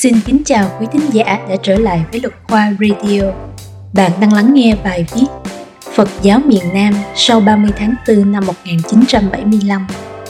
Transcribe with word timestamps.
Xin 0.00 0.20
kính 0.26 0.42
chào 0.44 0.70
quý 0.80 0.86
thính 0.92 1.10
giả 1.12 1.38
đã 1.48 1.56
trở 1.62 1.78
lại 1.78 2.04
với 2.12 2.20
Luật 2.20 2.34
Khoa 2.48 2.72
Radio. 2.80 3.22
Bạn 3.92 4.10
đang 4.20 4.32
lắng 4.32 4.54
nghe 4.54 4.76
bài 4.84 5.06
viết 5.14 5.26
Phật 5.94 6.08
giáo 6.22 6.40
miền 6.44 6.62
Nam 6.74 6.94
sau 7.14 7.40
30 7.40 7.70
tháng 7.76 7.94
4 8.08 8.32
năm 8.32 8.46
1975 8.46 9.86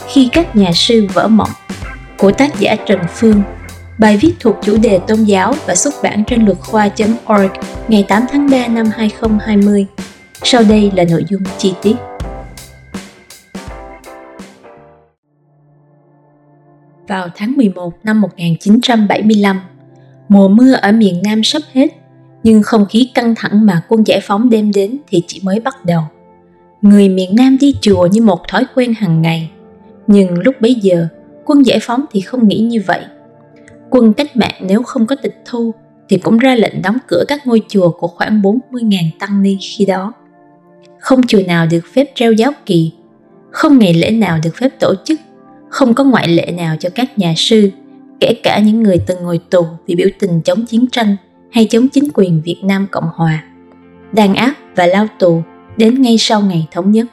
khi 0.07 0.29
các 0.31 0.55
nhà 0.55 0.71
sư 0.73 1.07
vỡ 1.13 1.27
mộng, 1.27 1.49
của 2.17 2.31
tác 2.31 2.59
giả 2.59 2.75
Trần 2.85 2.99
Phương. 3.15 3.41
Bài 3.97 4.17
viết 4.17 4.33
thuộc 4.39 4.55
chủ 4.63 4.77
đề 4.77 4.99
tôn 5.07 5.23
giáo 5.23 5.53
và 5.65 5.75
xuất 5.75 5.93
bản 6.03 6.23
trên 6.27 6.45
luật 6.45 6.57
khoa.org 6.59 7.51
ngày 7.87 8.05
8 8.07 8.23
tháng 8.31 8.49
3 8.49 8.67
năm 8.67 8.85
2020. 8.95 9.85
Sau 10.43 10.63
đây 10.63 10.91
là 10.95 11.03
nội 11.03 11.25
dung 11.29 11.43
chi 11.57 11.73
tiết. 11.81 11.95
Vào 17.09 17.27
tháng 17.35 17.53
11 17.57 17.93
năm 18.03 18.21
1975. 18.21 19.59
Mùa 20.29 20.47
mưa 20.47 20.73
ở 20.73 20.91
miền 20.91 21.21
Nam 21.23 21.43
sắp 21.43 21.61
hết, 21.73 21.87
nhưng 22.43 22.63
không 22.63 22.85
khí 22.89 23.11
căng 23.13 23.35
thẳng 23.37 23.65
mà 23.65 23.81
quân 23.87 24.03
giải 24.07 24.19
phóng 24.23 24.49
đem 24.49 24.71
đến 24.71 24.97
thì 25.07 25.23
chỉ 25.27 25.41
mới 25.43 25.59
bắt 25.59 25.85
đầu. 25.85 26.01
Người 26.81 27.09
miền 27.09 27.35
Nam 27.35 27.57
đi 27.61 27.75
chùa 27.81 28.07
như 28.11 28.21
một 28.21 28.47
thói 28.47 28.65
quen 28.75 28.93
hàng 28.93 29.21
ngày, 29.21 29.51
nhưng 30.07 30.39
lúc 30.39 30.55
bấy 30.61 30.75
giờ, 30.75 31.07
quân 31.45 31.65
giải 31.65 31.79
phóng 31.81 32.05
thì 32.11 32.21
không 32.21 32.47
nghĩ 32.47 32.59
như 32.59 32.81
vậy. 32.87 33.01
Quân 33.89 34.13
cách 34.13 34.37
mạng 34.37 34.55
nếu 34.61 34.83
không 34.83 35.07
có 35.07 35.15
tịch 35.15 35.41
thu 35.45 35.73
thì 36.09 36.17
cũng 36.17 36.37
ra 36.37 36.55
lệnh 36.55 36.81
đóng 36.81 36.97
cửa 37.07 37.23
các 37.27 37.47
ngôi 37.47 37.61
chùa 37.67 37.89
của 37.89 38.07
khoảng 38.07 38.41
40.000 38.41 39.03
tăng 39.19 39.43
ni 39.43 39.57
khi 39.61 39.85
đó. 39.85 40.13
Không 40.99 41.27
chùa 41.27 41.41
nào 41.47 41.65
được 41.71 41.81
phép 41.93 42.11
treo 42.15 42.31
giáo 42.31 42.51
kỳ, 42.65 42.91
không 43.51 43.79
ngày 43.79 43.93
lễ 43.93 44.11
nào 44.11 44.39
được 44.43 44.55
phép 44.55 44.69
tổ 44.79 44.93
chức 45.05 45.19
không 45.69 45.93
có 45.93 46.03
ngoại 46.03 46.27
lệ 46.27 46.51
nào 46.57 46.75
cho 46.79 46.89
các 46.95 47.17
nhà 47.19 47.33
sư, 47.37 47.69
kể 48.19 48.33
cả 48.43 48.59
những 48.59 48.83
người 48.83 49.01
từng 49.07 49.23
ngồi 49.23 49.39
tù 49.49 49.65
vì 49.87 49.95
biểu 49.95 50.07
tình 50.19 50.41
chống 50.41 50.65
chiến 50.65 50.85
tranh 50.91 51.15
hay 51.51 51.67
chống 51.69 51.87
chính 51.89 52.07
quyền 52.13 52.41
Việt 52.45 52.59
Nam 52.63 52.87
Cộng 52.91 53.09
Hòa, 53.13 53.43
đàn 54.13 54.35
áp 54.35 54.53
và 54.75 54.85
lao 54.85 55.07
tù 55.19 55.41
đến 55.77 56.01
ngay 56.01 56.17
sau 56.17 56.41
ngày 56.41 56.67
thống 56.71 56.91
nhất. 56.91 57.07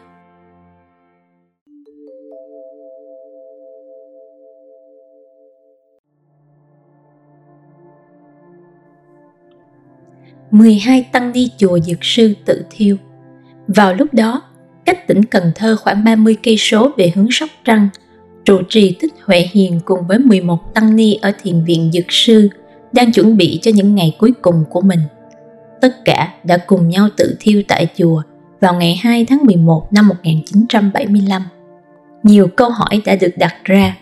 mười 10.51 10.75
hai 10.75 11.09
tăng 11.13 11.33
ni 11.33 11.49
chùa 11.59 11.79
Dược 11.79 11.99
Sư 12.03 12.35
tự 12.45 12.65
thiêu. 12.71 12.97
Vào 13.69 13.95
lúc 13.95 14.15
đó, 14.15 14.43
cách 14.85 15.07
tỉnh 15.07 15.25
Cần 15.25 15.53
Thơ 15.55 15.77
khoảng 15.77 16.05
30 16.05 16.37
cây 16.43 16.57
số 16.57 16.93
về 16.97 17.13
hướng 17.15 17.29
Sóc 17.31 17.49
Trăng– 17.65 17.89
trụ 18.47 18.63
trì 18.69 18.97
Thích 19.01 19.13
Huệ 19.25 19.49
Hiền 19.53 19.81
cùng 19.85 20.07
với 20.09 20.19
11 20.19 20.75
tăng 20.75 20.97
ni 20.97 21.15
ở 21.23 21.33
thiền 21.43 21.65
viện 21.65 21.91
Dược 21.93 22.05
Sư 22.09 22.49
đang 22.93 23.13
chuẩn 23.13 23.37
bị 23.37 23.59
cho 23.63 23.71
những 23.75 23.95
ngày 23.95 24.17
cuối 24.19 24.33
cùng 24.43 24.65
của 24.71 24.81
mình. 24.81 25.01
Tất 25.81 26.05
cả 26.05 26.35
đã 26.45 26.57
cùng 26.57 26.89
nhau 26.89 27.09
tự 27.17 27.37
thiêu 27.41 27.63
tại 27.69 27.87
chùa 27.97 28.23
vào 28.61 28.75
ngày 28.75 29.01
2 29.03 29.25
tháng 29.25 29.39
11 29.45 29.93
năm 29.93 30.09
1975. 30.09 31.43
Nhiều 32.23 32.49
câu 32.57 32.71
hỏi 32.71 33.03
đã 33.05 33.17
được 33.17 33.33
đặt 33.39 33.55
ra. 33.65 33.97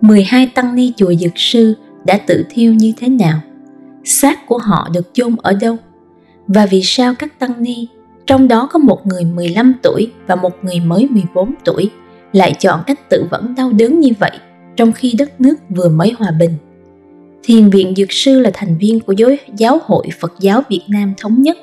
12 0.00 0.46
tăng 0.46 0.74
ni 0.74 0.92
chùa 0.96 1.14
Dược 1.14 1.32
Sư 1.36 1.74
đã 2.04 2.18
tự 2.26 2.44
thiêu 2.50 2.74
như 2.74 2.92
thế 2.98 3.08
nào? 3.08 3.40
Xác 4.04 4.46
của 4.46 4.58
họ 4.58 4.88
được 4.92 5.10
chôn 5.12 5.36
ở 5.42 5.52
đâu? 5.60 5.76
Và 6.46 6.66
vì 6.66 6.82
sao 6.82 7.14
các 7.18 7.38
tăng 7.38 7.62
ni, 7.62 7.88
trong 8.26 8.48
đó 8.48 8.68
có 8.72 8.78
một 8.78 9.06
người 9.06 9.24
15 9.24 9.74
tuổi 9.82 10.12
và 10.26 10.34
một 10.34 10.52
người 10.62 10.80
mới 10.80 11.08
14 11.10 11.54
tuổi, 11.64 11.90
lại 12.32 12.54
chọn 12.60 12.80
cách 12.86 13.10
tự 13.10 13.26
vẫn 13.30 13.54
đau 13.56 13.72
đớn 13.72 14.00
như 14.00 14.10
vậy 14.18 14.30
trong 14.76 14.92
khi 14.92 15.14
đất 15.18 15.40
nước 15.40 15.54
vừa 15.68 15.88
mới 15.88 16.14
hòa 16.18 16.30
bình. 16.30 16.56
Thiền 17.42 17.70
viện 17.70 17.94
Dược 17.96 18.12
Sư 18.12 18.40
là 18.40 18.50
thành 18.54 18.78
viên 18.78 19.00
của 19.00 19.12
giới 19.12 19.38
giáo 19.56 19.78
hội 19.84 20.06
Phật 20.20 20.32
giáo 20.40 20.62
Việt 20.70 20.82
Nam 20.88 21.14
Thống 21.18 21.42
Nhất, 21.42 21.56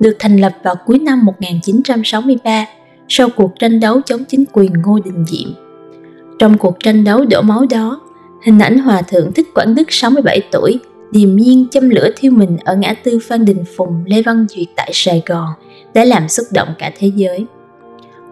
được 0.00 0.16
thành 0.18 0.36
lập 0.36 0.52
vào 0.62 0.74
cuối 0.86 0.98
năm 0.98 1.24
1963 1.24 2.66
sau 3.08 3.28
cuộc 3.36 3.50
tranh 3.58 3.80
đấu 3.80 4.00
chống 4.00 4.24
chính 4.24 4.44
quyền 4.52 4.72
Ngô 4.72 4.98
Đình 5.04 5.24
Diệm. 5.26 5.54
Trong 6.38 6.58
cuộc 6.58 6.76
tranh 6.80 7.04
đấu 7.04 7.24
đổ 7.24 7.42
máu 7.42 7.66
đó, 7.70 8.00
hình 8.44 8.58
ảnh 8.58 8.78
Hòa 8.78 9.02
Thượng 9.02 9.32
Thích 9.32 9.46
Quảng 9.54 9.74
Đức 9.74 9.92
67 9.92 10.40
tuổi 10.52 10.78
điềm 11.12 11.36
nhiên 11.36 11.66
châm 11.70 11.90
lửa 11.90 12.08
thiêu 12.16 12.32
mình 12.32 12.56
ở 12.64 12.76
ngã 12.76 12.94
tư 13.04 13.18
Phan 13.28 13.44
Đình 13.44 13.64
Phùng 13.76 14.04
Lê 14.06 14.22
Văn 14.22 14.46
Duyệt 14.48 14.66
tại 14.76 14.90
Sài 14.92 15.22
Gòn 15.26 15.48
đã 15.94 16.04
làm 16.04 16.28
xúc 16.28 16.46
động 16.52 16.68
cả 16.78 16.90
thế 16.98 17.12
giới. 17.14 17.46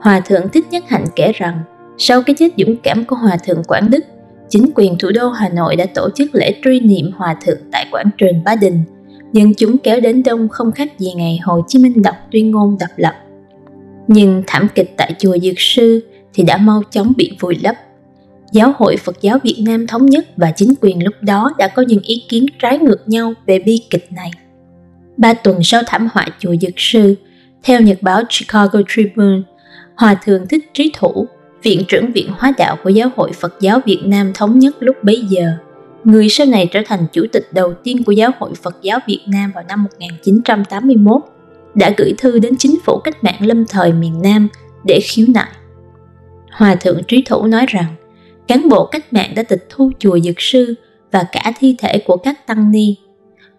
Hòa 0.01 0.21
Thượng 0.21 0.49
Thích 0.49 0.67
Nhất 0.71 0.85
Hạnh 0.89 1.05
kể 1.17 1.33
rằng 1.35 1.59
sau 2.05 2.23
cái 2.23 2.37
chết 2.39 2.49
dũng 2.59 2.77
cảm 2.83 3.05
của 3.05 3.17
Hòa 3.17 3.37
Thượng 3.37 3.65
Quảng 3.65 3.91
Đức, 3.91 4.05
chính 4.49 4.71
quyền 4.75 4.99
thủ 4.99 5.11
đô 5.15 5.29
Hà 5.29 5.49
Nội 5.49 5.77
đã 5.77 5.87
tổ 5.95 6.09
chức 6.15 6.35
lễ 6.35 6.55
truy 6.65 6.81
niệm 6.81 7.11
Hòa 7.17 7.37
Thượng 7.45 7.59
tại 7.73 7.87
quảng 7.91 8.11
trường 8.19 8.45
Ba 8.45 8.55
Đình. 8.55 8.83
Dân 9.33 9.53
chúng 9.55 9.79
kéo 9.79 10.01
đến 10.01 10.23
đông 10.23 10.49
không 10.49 10.73
khác 10.73 10.99
gì 10.99 11.13
ngày 11.17 11.39
Hồ 11.43 11.61
Chí 11.69 11.79
Minh 11.79 12.03
đọc 12.03 12.15
tuyên 12.33 12.51
ngôn 12.51 12.77
độc 12.81 12.91
lập. 12.97 13.15
Nhưng 14.09 14.43
thảm 14.47 14.69
kịch 14.75 14.95
tại 14.97 15.15
chùa 15.19 15.39
Dược 15.39 15.55
Sư 15.59 16.01
thì 16.35 16.43
đã 16.43 16.57
mau 16.57 16.83
chóng 16.91 17.13
bị 17.17 17.37
vùi 17.41 17.59
lấp. 17.63 17.75
Giáo 18.53 18.73
hội 18.77 18.97
Phật 18.97 19.21
giáo 19.21 19.39
Việt 19.43 19.63
Nam 19.67 19.87
thống 19.87 20.07
nhất 20.07 20.27
và 20.37 20.51
chính 20.51 20.75
quyền 20.81 21.05
lúc 21.05 21.15
đó 21.21 21.51
đã 21.59 21.69
có 21.69 21.83
những 21.89 22.03
ý 22.03 22.23
kiến 22.29 22.47
trái 22.59 22.79
ngược 22.79 23.09
nhau 23.09 23.33
về 23.47 23.59
bi 23.59 23.81
kịch 23.91 24.13
này. 24.13 24.31
Ba 25.17 25.35
tuần 25.35 25.63
sau 25.63 25.83
thảm 25.87 26.09
họa 26.13 26.27
chùa 26.39 26.55
Dược 26.61 26.75
Sư, 26.77 27.15
theo 27.63 27.81
nhật 27.81 27.99
báo 28.03 28.23
Chicago 28.29 28.81
Tribune, 28.89 29.43
Hòa 29.97 30.15
Thượng 30.25 30.47
Thích 30.47 30.71
Trí 30.75 30.93
Thủ, 30.95 31.27
viện 31.63 31.85
trưởng 31.89 32.13
viện 32.13 32.31
hóa 32.39 32.53
đạo 32.59 32.77
của 32.85 32.91
Giáo 32.91 33.11
hội 33.17 33.33
Phật 33.33 33.55
giáo 33.61 33.81
Việt 33.87 34.01
Nam 34.05 34.33
thống 34.35 34.59
nhất 34.59 34.77
lúc 34.81 34.97
bấy 35.03 35.25
giờ. 35.29 35.53
Người 36.05 36.29
sau 36.29 36.47
này 36.47 36.69
trở 36.73 36.81
thành 36.87 37.07
chủ 37.13 37.27
tịch 37.33 37.49
đầu 37.53 37.75
tiên 37.85 38.05
của 38.05 38.13
Giáo 38.13 38.31
hội 38.39 38.51
Phật 38.63 38.77
giáo 38.83 38.99
Việt 39.07 39.21
Nam 39.27 39.53
vào 39.55 39.65
năm 39.69 39.85
1981, 39.85 41.23
đã 41.75 41.91
gửi 41.97 42.13
thư 42.19 42.39
đến 42.39 42.57
chính 42.59 42.79
phủ 42.85 43.01
cách 43.05 43.25
mạng 43.25 43.47
lâm 43.47 43.67
thời 43.67 43.93
miền 43.93 44.23
Nam 44.23 44.49
để 44.85 45.01
khiếu 45.03 45.27
nại. 45.35 45.51
Hòa 46.53 46.75
thượng 46.75 47.03
Trí 47.09 47.23
Thủ 47.23 47.47
nói 47.47 47.67
rằng, 47.69 47.95
cán 48.49 48.69
bộ 48.69 48.87
cách 48.87 49.13
mạng 49.13 49.33
đã 49.37 49.43
tịch 49.43 49.67
thu 49.71 49.91
chùa 49.99 50.19
Dược 50.19 50.41
Sư 50.41 50.75
và 51.13 51.25
cả 51.33 51.53
thi 51.59 51.77
thể 51.79 51.99
của 51.99 52.17
các 52.17 52.47
tăng 52.47 52.71
ni. 52.71 52.97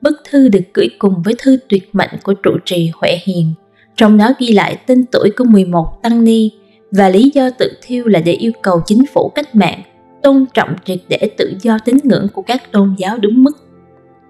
Bức 0.02 0.14
thư 0.30 0.48
được 0.48 0.64
gửi 0.74 0.88
cùng 1.00 1.22
với 1.26 1.36
thư 1.38 1.58
tuyệt 1.70 1.90
mệnh 1.94 2.10
của 2.24 2.34
trụ 2.34 2.52
trì 2.66 2.92
Huệ 2.94 3.18
Hiền, 3.24 3.54
trong 3.96 4.18
đó 4.18 4.30
ghi 4.40 4.52
lại 4.52 4.78
tên 4.88 5.06
tuổi 5.12 5.30
của 5.38 5.44
11 5.44 6.00
tăng 6.04 6.24
ni 6.24 6.52
và 6.98 7.10
lý 7.10 7.32
do 7.34 7.50
tự 7.50 7.72
thiêu 7.82 8.06
là 8.08 8.20
để 8.20 8.32
yêu 8.32 8.52
cầu 8.62 8.82
chính 8.86 9.06
phủ 9.14 9.32
cách 9.36 9.56
mạng 9.56 9.82
tôn 10.24 10.46
trọng 10.54 10.76
triệt 10.86 11.00
để 11.10 11.30
tự 11.38 11.54
do 11.62 11.78
tín 11.86 11.98
ngưỡng 12.04 12.28
của 12.34 12.42
các 12.42 12.72
tôn 12.72 12.96
giáo 12.98 13.18
đúng 13.18 13.44
mức. 13.44 13.58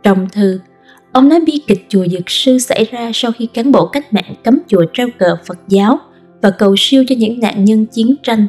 Trong 0.04 0.30
thư, 0.30 0.60
ông 1.12 1.30
nói 1.30 1.40
bi 1.46 1.62
kịch 1.68 1.86
chùa 1.90 2.06
Dược 2.08 2.30
Sư 2.30 2.60
xảy 2.60 2.86
ra 2.92 3.12
sau 3.14 3.32
khi 3.32 3.46
cán 3.46 3.72
bộ 3.72 3.86
cách 3.86 4.14
mạng 4.14 4.36
cấm 4.44 4.60
chùa 4.68 4.86
treo 4.94 5.08
cờ 5.18 5.36
Phật 5.46 5.60
giáo 5.68 6.00
và 6.42 6.50
cầu 6.50 6.76
siêu 6.78 7.04
cho 7.08 7.16
những 7.18 7.40
nạn 7.40 7.66
nhân 7.66 7.86
chiến 7.86 8.16
tranh. 8.24 8.48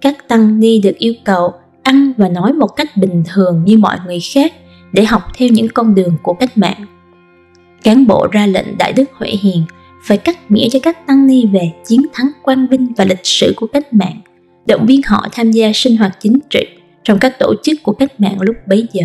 Các 0.00 0.28
tăng 0.28 0.60
ni 0.60 0.80
được 0.80 0.98
yêu 0.98 1.14
cầu 1.24 1.52
ăn 1.82 2.12
và 2.16 2.28
nói 2.28 2.52
một 2.52 2.68
cách 2.76 2.96
bình 2.96 3.22
thường 3.34 3.62
như 3.64 3.78
mọi 3.78 3.96
người 4.06 4.18
khác 4.34 4.52
để 4.92 5.04
học 5.04 5.22
theo 5.36 5.48
những 5.48 5.68
con 5.68 5.94
đường 5.94 6.16
của 6.22 6.32
cách 6.32 6.58
mạng. 6.58 6.86
Cán 7.82 8.06
bộ 8.06 8.26
ra 8.32 8.46
lệnh 8.46 8.78
Đại 8.78 8.92
Đức 8.92 9.04
Huệ 9.12 9.28
Hiền 9.28 9.62
phải 10.06 10.18
cắt 10.18 10.50
nghĩa 10.50 10.68
cho 10.68 10.78
các 10.82 11.06
tăng 11.06 11.26
ni 11.26 11.46
về 11.46 11.72
chiến 11.86 12.02
thắng 12.12 12.26
quang 12.42 12.66
vinh 12.66 12.92
và 12.96 13.04
lịch 13.04 13.26
sử 13.26 13.52
của 13.56 13.66
cách 13.66 13.92
mạng, 13.92 14.20
động 14.66 14.86
viên 14.86 15.00
họ 15.06 15.28
tham 15.32 15.50
gia 15.50 15.70
sinh 15.74 15.96
hoạt 15.96 16.16
chính 16.20 16.38
trị 16.50 16.66
trong 17.02 17.18
các 17.18 17.38
tổ 17.38 17.54
chức 17.62 17.82
của 17.82 17.92
cách 17.92 18.20
mạng 18.20 18.40
lúc 18.40 18.56
bấy 18.66 18.86
giờ. 18.92 19.04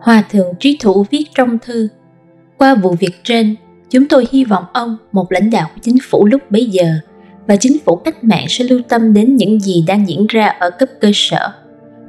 Hòa 0.00 0.24
thượng 0.30 0.54
trí 0.60 0.76
thủ 0.80 1.06
viết 1.10 1.24
trong 1.34 1.58
thư, 1.58 1.88
qua 2.58 2.74
vụ 2.74 2.94
việc 3.00 3.20
trên, 3.24 3.56
chúng 3.90 4.08
tôi 4.08 4.26
hy 4.32 4.44
vọng 4.44 4.64
ông, 4.72 4.96
một 5.12 5.32
lãnh 5.32 5.50
đạo 5.50 5.70
của 5.74 5.80
chính 5.82 5.96
phủ 6.02 6.26
lúc 6.26 6.50
bấy 6.50 6.66
giờ, 6.66 6.94
và 7.46 7.56
chính 7.56 7.76
phủ 7.84 7.96
cách 7.96 8.24
mạng 8.24 8.46
sẽ 8.48 8.64
lưu 8.64 8.80
tâm 8.88 9.14
đến 9.14 9.36
những 9.36 9.60
gì 9.60 9.84
đang 9.86 10.08
diễn 10.08 10.26
ra 10.26 10.46
ở 10.46 10.70
cấp 10.70 10.88
cơ 11.00 11.10
sở. 11.14 11.52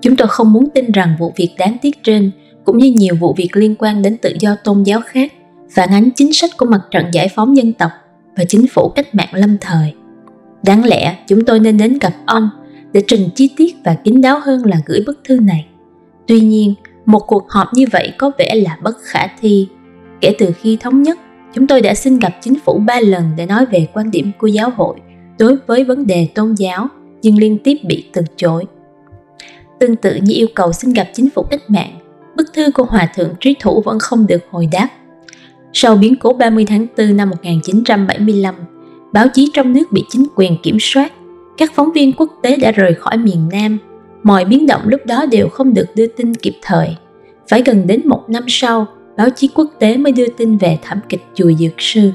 Chúng 0.01 0.15
tôi 0.15 0.27
không 0.27 0.53
muốn 0.53 0.69
tin 0.69 0.91
rằng 0.91 1.15
vụ 1.19 1.33
việc 1.35 1.49
đáng 1.57 1.77
tiếc 1.81 2.03
trên, 2.03 2.31
cũng 2.65 2.77
như 2.77 2.91
nhiều 2.91 3.15
vụ 3.15 3.33
việc 3.37 3.49
liên 3.53 3.75
quan 3.75 4.01
đến 4.01 4.17
tự 4.17 4.35
do 4.39 4.55
tôn 4.63 4.83
giáo 4.83 5.01
khác, 5.05 5.33
phản 5.75 5.89
ánh 5.89 6.09
chính 6.15 6.33
sách 6.33 6.49
của 6.57 6.65
mặt 6.65 6.81
trận 6.91 7.05
giải 7.11 7.27
phóng 7.35 7.57
dân 7.57 7.73
tộc 7.73 7.91
và 8.37 8.43
chính 8.47 8.67
phủ 8.67 8.89
cách 8.95 9.15
mạng 9.15 9.29
lâm 9.33 9.57
thời. 9.61 9.93
Đáng 10.63 10.85
lẽ 10.85 11.17
chúng 11.27 11.45
tôi 11.45 11.59
nên 11.59 11.77
đến 11.77 11.99
gặp 12.01 12.13
ông 12.25 12.49
để 12.93 13.03
trình 13.07 13.29
chi 13.35 13.49
tiết 13.57 13.75
và 13.85 13.93
kín 14.03 14.21
đáo 14.21 14.39
hơn 14.39 14.65
là 14.65 14.77
gửi 14.85 15.03
bức 15.05 15.19
thư 15.23 15.39
này. 15.39 15.67
Tuy 16.27 16.39
nhiên, 16.39 16.73
một 17.05 17.19
cuộc 17.19 17.49
họp 17.49 17.67
như 17.73 17.85
vậy 17.91 18.13
có 18.17 18.31
vẻ 18.37 18.55
là 18.55 18.77
bất 18.83 18.95
khả 19.03 19.27
thi. 19.41 19.67
Kể 20.21 20.35
từ 20.39 20.51
khi 20.61 20.77
thống 20.81 21.03
nhất, 21.03 21.19
chúng 21.53 21.67
tôi 21.67 21.81
đã 21.81 21.93
xin 21.93 22.19
gặp 22.19 22.37
chính 22.41 22.59
phủ 22.65 22.79
ba 22.87 22.99
lần 22.99 23.23
để 23.37 23.45
nói 23.45 23.65
về 23.65 23.87
quan 23.93 24.11
điểm 24.11 24.31
của 24.39 24.47
giáo 24.47 24.69
hội 24.75 24.95
đối 25.39 25.57
với 25.67 25.83
vấn 25.83 26.07
đề 26.07 26.27
tôn 26.35 26.53
giáo, 26.53 26.87
nhưng 27.21 27.37
liên 27.37 27.57
tiếp 27.63 27.77
bị 27.83 28.05
từ 28.13 28.21
chối. 28.35 28.65
Tương 29.79 29.95
tự 29.95 30.15
như 30.15 30.33
yêu 30.33 30.47
cầu 30.55 30.73
xin 30.73 30.93
gặp 30.93 31.07
chính 31.13 31.29
phủ 31.35 31.43
cách 31.43 31.69
mạng, 31.69 31.99
bức 32.37 32.53
thư 32.53 32.71
của 32.71 32.83
Hòa 32.83 33.11
Thượng 33.15 33.33
Trí 33.39 33.55
Thủ 33.59 33.81
vẫn 33.85 33.99
không 33.99 34.27
được 34.27 34.41
hồi 34.49 34.67
đáp. 34.71 34.89
Sau 35.73 35.95
biến 35.95 36.15
cố 36.15 36.33
30 36.33 36.65
tháng 36.65 36.87
4 36.97 37.17
năm 37.17 37.29
1975, 37.29 38.55
báo 39.13 39.27
chí 39.33 39.51
trong 39.53 39.73
nước 39.73 39.91
bị 39.91 40.03
chính 40.09 40.27
quyền 40.35 40.57
kiểm 40.63 40.77
soát, 40.79 41.13
các 41.57 41.71
phóng 41.75 41.91
viên 41.91 42.13
quốc 42.13 42.31
tế 42.43 42.55
đã 42.55 42.71
rời 42.71 42.93
khỏi 42.93 43.17
miền 43.17 43.49
Nam. 43.51 43.77
Mọi 44.23 44.45
biến 44.45 44.67
động 44.67 44.81
lúc 44.85 45.01
đó 45.05 45.25
đều 45.25 45.49
không 45.49 45.73
được 45.73 45.85
đưa 45.95 46.07
tin 46.07 46.33
kịp 46.35 46.53
thời. 46.61 46.95
Phải 47.49 47.61
gần 47.65 47.87
đến 47.87 48.01
một 48.05 48.23
năm 48.27 48.43
sau, 48.47 48.85
báo 49.17 49.29
chí 49.29 49.49
quốc 49.55 49.67
tế 49.79 49.97
mới 49.97 50.11
đưa 50.11 50.27
tin 50.27 50.57
về 50.57 50.77
thảm 50.81 50.99
kịch 51.09 51.21
chùa 51.35 51.51
Dược 51.59 51.73
Sư. 51.77 52.11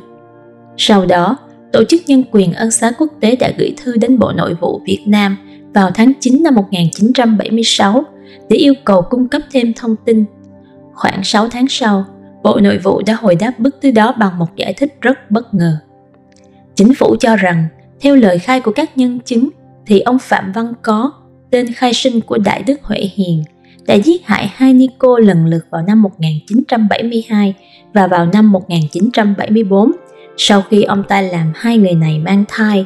Sau 0.77 1.07
đó, 1.07 1.37
Tổ 1.73 1.85
chức 1.85 2.03
Nhân 2.07 2.25
quyền 2.31 2.53
Ân 2.53 2.71
xá 2.71 2.93
quốc 2.99 3.13
tế 3.21 3.37
đã 3.37 3.51
gửi 3.59 3.75
thư 3.77 3.97
đến 3.97 4.19
Bộ 4.19 4.33
Nội 4.33 4.55
vụ 4.61 4.81
Việt 4.87 5.03
Nam 5.07 5.37
vào 5.75 5.91
tháng 5.95 6.13
9 6.21 6.43
năm 6.43 6.55
1976 6.55 8.05
để 8.49 8.57
yêu 8.57 8.75
cầu 8.85 9.03
cung 9.03 9.29
cấp 9.29 9.43
thêm 9.53 9.73
thông 9.77 9.97
tin. 10.05 10.25
Khoảng 10.95 11.25
6 11.25 11.49
tháng 11.49 11.69
sau, 11.69 12.05
Bộ 12.47 12.61
Nội 12.61 12.79
vụ 12.79 13.03
đã 13.07 13.15
hồi 13.15 13.35
đáp 13.35 13.53
bức 13.59 13.77
thư 13.83 13.91
đó 13.91 14.15
bằng 14.19 14.39
một 14.39 14.57
giải 14.57 14.75
thích 14.75 14.99
rất 15.01 15.31
bất 15.31 15.55
ngờ. 15.55 15.77
Chính 16.75 16.95
phủ 16.95 17.17
cho 17.21 17.37
rằng, 17.37 17.65
theo 18.01 18.17
lời 18.17 18.39
khai 18.39 18.61
của 18.61 18.71
các 18.71 18.99
nhân 18.99 19.21
chứng, 19.25 19.49
thì 19.87 20.01
ông 20.01 20.19
Phạm 20.19 20.53
Văn 20.53 20.73
Có, 20.83 21.13
tên 21.51 21.73
khai 21.73 21.95
sinh 21.95 22.21
của 22.21 22.39
Đại 22.39 22.63
Đức 22.63 22.83
Huệ 22.83 22.99
Hiền, 22.99 23.45
đã 23.87 23.95
giết 23.95 24.27
hại 24.27 24.51
hai 24.55 24.73
ni 24.73 24.89
cô 24.99 25.19
lần 25.19 25.47
lượt 25.47 25.67
vào 25.71 25.83
năm 25.83 26.03
1972 26.03 27.55
và 27.95 28.07
vào 28.07 28.27
năm 28.27 28.53
1974 28.53 29.93
sau 30.37 30.63
khi 30.71 30.83
ông 30.83 31.03
ta 31.09 31.21
làm 31.21 31.53
hai 31.55 31.79
người 31.79 31.95
này 31.95 32.19
mang 32.19 32.45
thai 32.49 32.85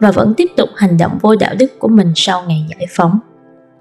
và 0.00 0.10
vẫn 0.10 0.34
tiếp 0.36 0.50
tục 0.56 0.68
hành 0.76 0.98
động 0.98 1.18
vô 1.20 1.36
đạo 1.36 1.54
đức 1.58 1.78
của 1.78 1.88
mình 1.88 2.12
sau 2.14 2.44
ngày 2.48 2.66
giải 2.68 2.86
phóng. 2.90 3.18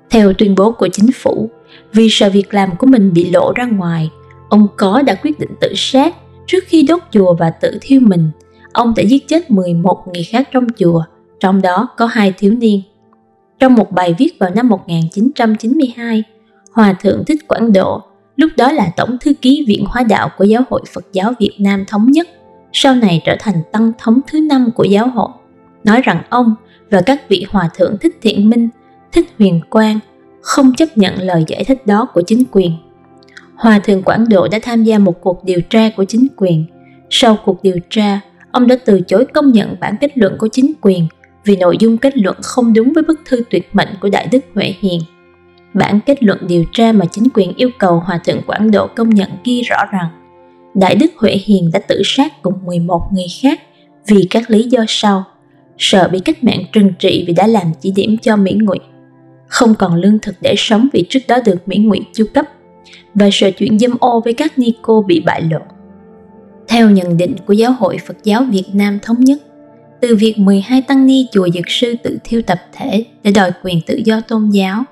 Theo 0.09 0.33
tuyên 0.33 0.55
bố 0.55 0.71
của 0.71 0.87
chính 0.87 1.11
phủ, 1.11 1.49
vì 1.93 2.07
sợ 2.09 2.29
việc 2.29 2.53
làm 2.53 2.75
của 2.75 2.87
mình 2.87 3.13
bị 3.13 3.29
lộ 3.29 3.53
ra 3.55 3.65
ngoài, 3.65 4.09
ông 4.49 4.67
Có 4.77 5.01
đã 5.01 5.15
quyết 5.15 5.39
định 5.39 5.49
tự 5.61 5.73
sát 5.75 6.15
trước 6.47 6.63
khi 6.67 6.83
đốt 6.83 6.99
chùa 7.11 7.33
và 7.33 7.49
tự 7.49 7.77
thiêu 7.81 7.99
mình. 7.99 8.29
Ông 8.73 8.93
đã 8.97 9.03
giết 9.03 9.27
chết 9.27 9.51
11 9.51 10.03
người 10.13 10.23
khác 10.23 10.49
trong 10.51 10.67
chùa, 10.77 11.03
trong 11.39 11.61
đó 11.61 11.87
có 11.97 12.05
hai 12.05 12.33
thiếu 12.37 12.53
niên. 12.53 12.81
Trong 13.59 13.75
một 13.75 13.91
bài 13.91 14.15
viết 14.17 14.33
vào 14.39 14.49
năm 14.49 14.69
1992, 14.69 16.23
Hòa 16.71 16.93
Thượng 16.93 17.23
Thích 17.25 17.47
Quảng 17.47 17.73
Độ, 17.73 18.01
lúc 18.35 18.51
đó 18.57 18.71
là 18.71 18.91
Tổng 18.97 19.17
Thư 19.21 19.33
ký 19.41 19.65
Viện 19.67 19.85
Hóa 19.87 20.03
Đạo 20.03 20.29
của 20.37 20.43
Giáo 20.43 20.61
hội 20.69 20.81
Phật 20.93 21.05
giáo 21.13 21.33
Việt 21.39 21.55
Nam 21.59 21.85
Thống 21.87 22.11
nhất, 22.11 22.27
sau 22.73 22.95
này 22.95 23.21
trở 23.25 23.35
thành 23.39 23.55
tăng 23.71 23.91
thống 23.97 24.19
thứ 24.27 24.39
năm 24.39 24.69
của 24.75 24.83
giáo 24.83 25.07
hội, 25.07 25.29
nói 25.83 26.01
rằng 26.01 26.23
ông 26.29 26.55
và 26.89 27.01
các 27.01 27.29
vị 27.29 27.45
hòa 27.49 27.69
thượng 27.75 27.97
thích 28.01 28.17
thiện 28.21 28.49
minh, 28.49 28.69
thích 29.11 29.29
huyền 29.37 29.61
quang 29.69 29.99
không 30.41 30.73
chấp 30.77 30.97
nhận 30.97 31.21
lời 31.21 31.43
giải 31.47 31.63
thích 31.63 31.87
đó 31.87 32.07
của 32.13 32.21
chính 32.27 32.43
quyền. 32.51 32.71
Hòa 33.59 33.79
thượng 33.79 34.03
Quảng 34.03 34.29
Độ 34.29 34.47
đã 34.47 34.59
tham 34.61 34.83
gia 34.83 34.97
một 34.97 35.21
cuộc 35.21 35.43
điều 35.43 35.61
tra 35.61 35.89
của 35.97 36.03
chính 36.03 36.27
quyền. 36.37 36.65
Sau 37.09 37.37
cuộc 37.45 37.63
điều 37.63 37.75
tra, 37.89 38.19
ông 38.51 38.67
đã 38.67 38.75
từ 38.85 39.01
chối 39.07 39.25
công 39.33 39.51
nhận 39.51 39.75
bản 39.79 39.95
kết 40.01 40.17
luận 40.17 40.35
của 40.39 40.47
chính 40.51 40.73
quyền 40.81 41.07
vì 41.45 41.55
nội 41.55 41.77
dung 41.79 41.97
kết 41.97 42.17
luận 42.17 42.37
không 42.41 42.73
đúng 42.73 42.93
với 42.93 43.03
bức 43.03 43.19
thư 43.25 43.43
tuyệt 43.49 43.69
mệnh 43.73 43.87
của 44.01 44.09
Đại 44.09 44.27
Đức 44.31 44.39
Huệ 44.55 44.73
Hiền. 44.79 45.01
Bản 45.73 45.99
kết 46.05 46.23
luận 46.23 46.39
điều 46.47 46.65
tra 46.73 46.91
mà 46.91 47.05
chính 47.05 47.23
quyền 47.33 47.53
yêu 47.55 47.69
cầu 47.79 47.99
Hòa 47.99 48.19
thượng 48.25 48.41
Quảng 48.47 48.71
Độ 48.71 48.87
công 48.87 49.09
nhận 49.09 49.29
ghi 49.43 49.61
rõ 49.61 49.77
rằng 49.91 50.07
Đại 50.73 50.95
Đức 50.95 51.11
Huệ 51.17 51.31
Hiền 51.31 51.69
đã 51.73 51.79
tự 51.79 52.01
sát 52.05 52.41
cùng 52.41 52.65
11 52.65 53.01
người 53.13 53.27
khác 53.41 53.61
vì 54.07 54.27
các 54.29 54.49
lý 54.49 54.63
do 54.63 54.85
sau. 54.87 55.23
Sợ 55.77 56.07
bị 56.11 56.19
cách 56.19 56.43
mạng 56.43 56.63
trừng 56.71 56.93
trị 56.99 57.23
vì 57.27 57.33
đã 57.33 57.47
làm 57.47 57.67
chỉ 57.81 57.91
điểm 57.95 58.17
cho 58.21 58.35
Mỹ 58.35 58.57
Ngụy. 58.61 58.79
Không 59.47 59.75
còn 59.75 59.95
lương 59.95 60.19
thực 60.19 60.35
để 60.41 60.55
sống 60.57 60.87
vì 60.93 61.05
trước 61.09 61.19
đó 61.27 61.37
được 61.45 61.67
Mỹ 61.67 61.77
Ngụy 61.77 61.99
chu 62.13 62.25
cấp. 62.33 62.45
Và 63.15 63.29
sợ 63.31 63.51
chuyện 63.51 63.79
dâm 63.79 63.91
ô 63.99 64.21
với 64.25 64.33
các 64.33 64.59
ni 64.59 64.73
cô 64.81 65.01
bị 65.01 65.19
bại 65.19 65.41
lộ. 65.41 65.59
Theo 66.67 66.89
nhận 66.89 67.17
định 67.17 67.35
của 67.45 67.53
Giáo 67.53 67.71
hội 67.71 67.97
Phật 68.07 68.17
giáo 68.23 68.43
Việt 68.43 68.65
Nam 68.73 68.99
Thống 69.01 69.19
nhất, 69.19 69.41
từ 70.01 70.15
việc 70.15 70.37
12 70.37 70.81
tăng 70.81 71.05
ni 71.05 71.27
chùa 71.31 71.49
Dược 71.53 71.69
Sư 71.69 71.95
tự 72.03 72.17
thiêu 72.23 72.41
tập 72.41 72.59
thể 72.73 73.05
để 73.23 73.31
đòi 73.31 73.51
quyền 73.63 73.81
tự 73.87 74.01
do 74.05 74.21
tôn 74.21 74.49
giáo, 74.49 74.83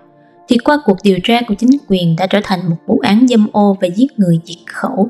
thì 0.49 0.57
qua 0.57 0.77
cuộc 0.85 0.97
điều 1.03 1.17
tra 1.23 1.41
của 1.47 1.53
chính 1.53 1.69
quyền 1.87 2.15
đã 2.15 2.27
trở 2.27 2.39
thành 2.43 2.69
một 2.69 2.77
vụ 2.87 2.99
án 2.99 3.25
dâm 3.29 3.47
ô 3.51 3.77
và 3.81 3.87
giết 3.87 4.19
người 4.19 4.39
diệt 4.45 4.57
khẩu 4.65 5.09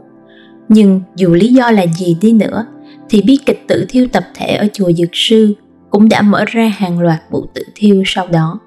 nhưng 0.70 1.02
dù 1.16 1.34
lý 1.34 1.48
do 1.48 1.72
là 1.72 1.86
gì 1.88 2.18
đi 2.22 2.34
nữa, 2.34 2.66
thì 3.10 3.22
bi 3.22 3.38
kịch 3.46 3.64
tự 3.68 3.86
thiêu 3.90 4.08
tập 4.12 4.24
thể 4.36 4.56
ở 4.56 4.68
chùa 4.74 4.92
Dược 4.92 5.10
Sư 5.14 5.54
cũng 5.90 6.10
đã 6.10 6.22
mở 6.22 6.46
ra 6.48 6.72
hàng 6.78 7.00
loạt 7.00 7.20
vụ 7.32 7.46
tự 7.54 7.64
thiêu 7.76 8.04
sau 8.06 8.28
đó. 8.28 8.60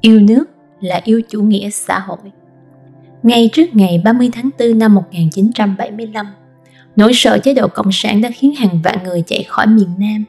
Yêu 0.00 0.20
nước 0.20 0.44
là 0.80 1.00
yêu 1.04 1.20
chủ 1.28 1.42
nghĩa 1.42 1.70
xã 1.70 1.98
hội. 1.98 2.18
Ngay 3.22 3.50
trước 3.52 3.74
ngày 3.74 4.02
30 4.04 4.30
tháng 4.32 4.50
4 4.58 4.78
năm 4.78 4.94
1975, 4.94 6.26
nỗi 6.96 7.12
sợ 7.14 7.38
chế 7.38 7.54
độ 7.54 7.68
Cộng 7.68 7.92
sản 7.92 8.20
đã 8.20 8.30
khiến 8.30 8.54
hàng 8.54 8.80
vạn 8.84 8.98
người 9.04 9.22
chạy 9.26 9.42
khỏi 9.42 9.66
miền 9.66 9.88
Nam, 9.98 10.24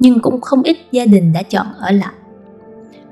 nhưng 0.00 0.20
cũng 0.20 0.40
không 0.40 0.62
ít 0.62 0.76
gia 0.92 1.06
đình 1.06 1.32
đã 1.32 1.42
chọn 1.42 1.66
ở 1.78 1.90
lại. 1.90 2.12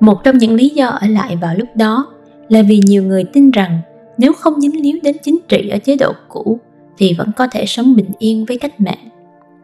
Một 0.00 0.24
trong 0.24 0.38
những 0.38 0.54
lý 0.54 0.68
do 0.68 0.86
ở 0.86 1.06
lại 1.06 1.36
vào 1.36 1.54
lúc 1.54 1.68
đó 1.74 2.06
là 2.48 2.62
vì 2.62 2.80
nhiều 2.84 3.02
người 3.02 3.24
tin 3.24 3.50
rằng 3.50 3.80
nếu 4.18 4.32
không 4.32 4.60
dính 4.60 4.82
líu 4.82 4.98
đến 5.02 5.16
chính 5.22 5.38
trị 5.48 5.68
ở 5.68 5.78
chế 5.78 5.96
độ 5.96 6.12
cũ 6.28 6.60
thì 6.98 7.14
vẫn 7.14 7.30
có 7.36 7.46
thể 7.46 7.66
sống 7.66 7.96
bình 7.96 8.10
yên 8.18 8.44
với 8.44 8.58
cách 8.58 8.80
mạng. 8.80 9.08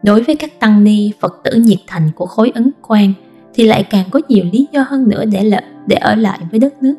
Đối 0.03 0.23
với 0.23 0.35
các 0.35 0.59
tăng 0.59 0.83
ni, 0.83 1.11
Phật 1.19 1.39
tử 1.43 1.51
nhiệt 1.55 1.79
thành 1.87 2.09
của 2.15 2.25
khối 2.25 2.51
ấn 2.55 2.71
quan 2.87 3.13
thì 3.53 3.67
lại 3.67 3.83
càng 3.89 4.05
có 4.11 4.21
nhiều 4.27 4.45
lý 4.51 4.67
do 4.71 4.85
hơn 4.87 5.09
nữa 5.09 5.25
để 5.25 5.43
lợi, 5.43 5.63
để 5.87 5.95
ở 5.95 6.15
lại 6.15 6.39
với 6.51 6.59
đất 6.59 6.83
nước. 6.83 6.95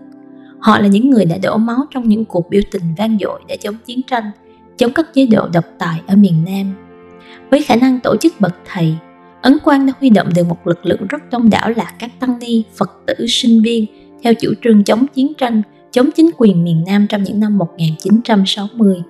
Họ 0.58 0.78
là 0.78 0.86
những 0.86 1.10
người 1.10 1.24
đã 1.24 1.38
đổ 1.42 1.56
máu 1.56 1.78
trong 1.90 2.08
những 2.08 2.24
cuộc 2.24 2.50
biểu 2.50 2.62
tình 2.70 2.82
vang 2.98 3.18
dội 3.20 3.40
để 3.48 3.56
chống 3.56 3.76
chiến 3.84 4.00
tranh, 4.06 4.30
chống 4.76 4.92
các 4.92 5.14
chế 5.14 5.26
độ 5.26 5.48
độc 5.52 5.64
tài 5.78 6.00
ở 6.06 6.16
miền 6.16 6.44
Nam. 6.46 6.74
Với 7.50 7.62
khả 7.62 7.76
năng 7.76 8.00
tổ 8.00 8.16
chức 8.16 8.40
bậc 8.40 8.54
thầy, 8.66 8.94
Ấn 9.42 9.58
Quang 9.64 9.86
đã 9.86 9.92
huy 10.00 10.10
động 10.10 10.28
được 10.34 10.48
một 10.48 10.66
lực 10.66 10.86
lượng 10.86 11.06
rất 11.08 11.30
đông 11.30 11.50
đảo 11.50 11.70
là 11.76 11.92
các 11.98 12.10
tăng 12.20 12.38
ni, 12.38 12.64
Phật 12.76 12.90
tử, 13.06 13.26
sinh 13.28 13.62
viên 13.62 13.86
theo 14.22 14.34
chủ 14.34 14.48
trương 14.64 14.84
chống 14.84 15.06
chiến 15.14 15.32
tranh, 15.38 15.62
chống 15.90 16.10
chính 16.10 16.30
quyền 16.38 16.64
miền 16.64 16.84
Nam 16.86 17.06
trong 17.08 17.22
những 17.22 17.40
năm 17.40 17.58
1960. 17.58 19.02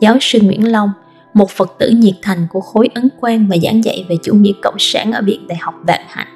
Giáo 0.00 0.16
sư 0.20 0.38
Nguyễn 0.42 0.72
Long, 0.72 0.90
một 1.34 1.50
Phật 1.50 1.74
tử 1.78 1.90
nhiệt 1.90 2.14
thành 2.22 2.46
của 2.50 2.60
khối 2.60 2.88
Ấn 2.94 3.08
Quang 3.20 3.46
và 3.48 3.56
giảng 3.62 3.84
dạy 3.84 4.04
về 4.08 4.16
chủ 4.22 4.34
nghĩa 4.34 4.52
cộng 4.62 4.76
sản 4.78 5.12
ở 5.12 5.22
Viện 5.22 5.46
Đại 5.48 5.58
học 5.60 5.74
Vạn 5.86 6.00
Hạnh, 6.08 6.28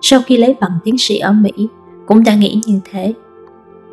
sau 0.00 0.20
khi 0.26 0.36
lấy 0.36 0.54
bằng 0.60 0.78
tiến 0.84 0.98
sĩ 0.98 1.18
ở 1.18 1.32
Mỹ, 1.32 1.68
cũng 2.06 2.24
đã 2.24 2.34
nghĩ 2.34 2.60
như 2.66 2.80
thế. 2.90 3.14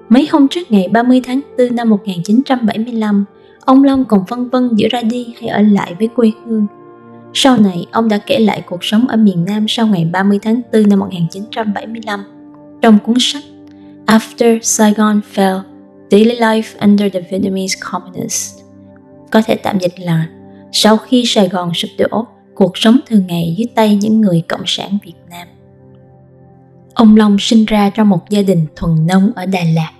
Mấy 0.09 0.27
hôm 0.31 0.47
trước 0.47 0.71
ngày 0.71 0.87
30 0.87 1.21
tháng 1.23 1.41
4 1.57 1.75
năm 1.75 1.89
1975, 1.89 3.25
ông 3.65 3.83
Long 3.83 4.05
còn 4.05 4.25
phân 4.27 4.49
vân 4.49 4.69
giữa 4.75 4.87
ra 4.91 5.01
đi 5.01 5.33
hay 5.41 5.49
ở 5.49 5.61
lại 5.61 5.95
với 5.99 6.07
quê 6.07 6.31
hương 6.45 6.67
sau 7.39 7.57
này, 7.57 7.85
ông 7.91 8.09
đã 8.09 8.17
kể 8.17 8.39
lại 8.39 8.61
cuộc 8.61 8.83
sống 8.83 9.07
ở 9.07 9.17
miền 9.17 9.45
Nam 9.45 9.65
sau 9.67 9.87
ngày 9.87 10.05
30 10.05 10.39
tháng 10.41 10.61
4 10.73 10.89
năm 10.89 10.99
1975 10.99 12.23
trong 12.81 12.99
cuốn 13.05 13.15
sách 13.19 13.43
After 14.05 14.59
Saigon 14.61 15.21
Fell, 15.33 15.61
Daily 16.11 16.35
Life 16.35 16.79
Under 16.81 17.13
the 17.13 17.21
Vietnamese 17.31 17.79
Communists. 17.91 18.59
Có 19.31 19.41
thể 19.41 19.55
tạm 19.55 19.79
dịch 19.79 19.99
là 19.99 20.27
sau 20.71 20.97
khi 20.97 21.23
Sài 21.25 21.47
Gòn 21.47 21.73
sụp 21.73 21.91
đổ, 21.97 22.27
cuộc 22.55 22.77
sống 22.77 22.97
thường 23.07 23.27
ngày 23.27 23.55
dưới 23.57 23.67
tay 23.75 23.95
những 23.95 24.21
người 24.21 24.43
cộng 24.47 24.63
sản 24.65 24.97
Việt 25.05 25.13
Nam. 25.29 25.47
Ông 26.97 27.15
Long 27.15 27.37
sinh 27.39 27.65
ra 27.65 27.89
trong 27.89 28.09
một 28.09 28.29
gia 28.29 28.41
đình 28.41 28.65
thuần 28.75 29.07
nông 29.07 29.31
ở 29.35 29.45
Đà 29.45 29.59
Lạt. 29.75 29.91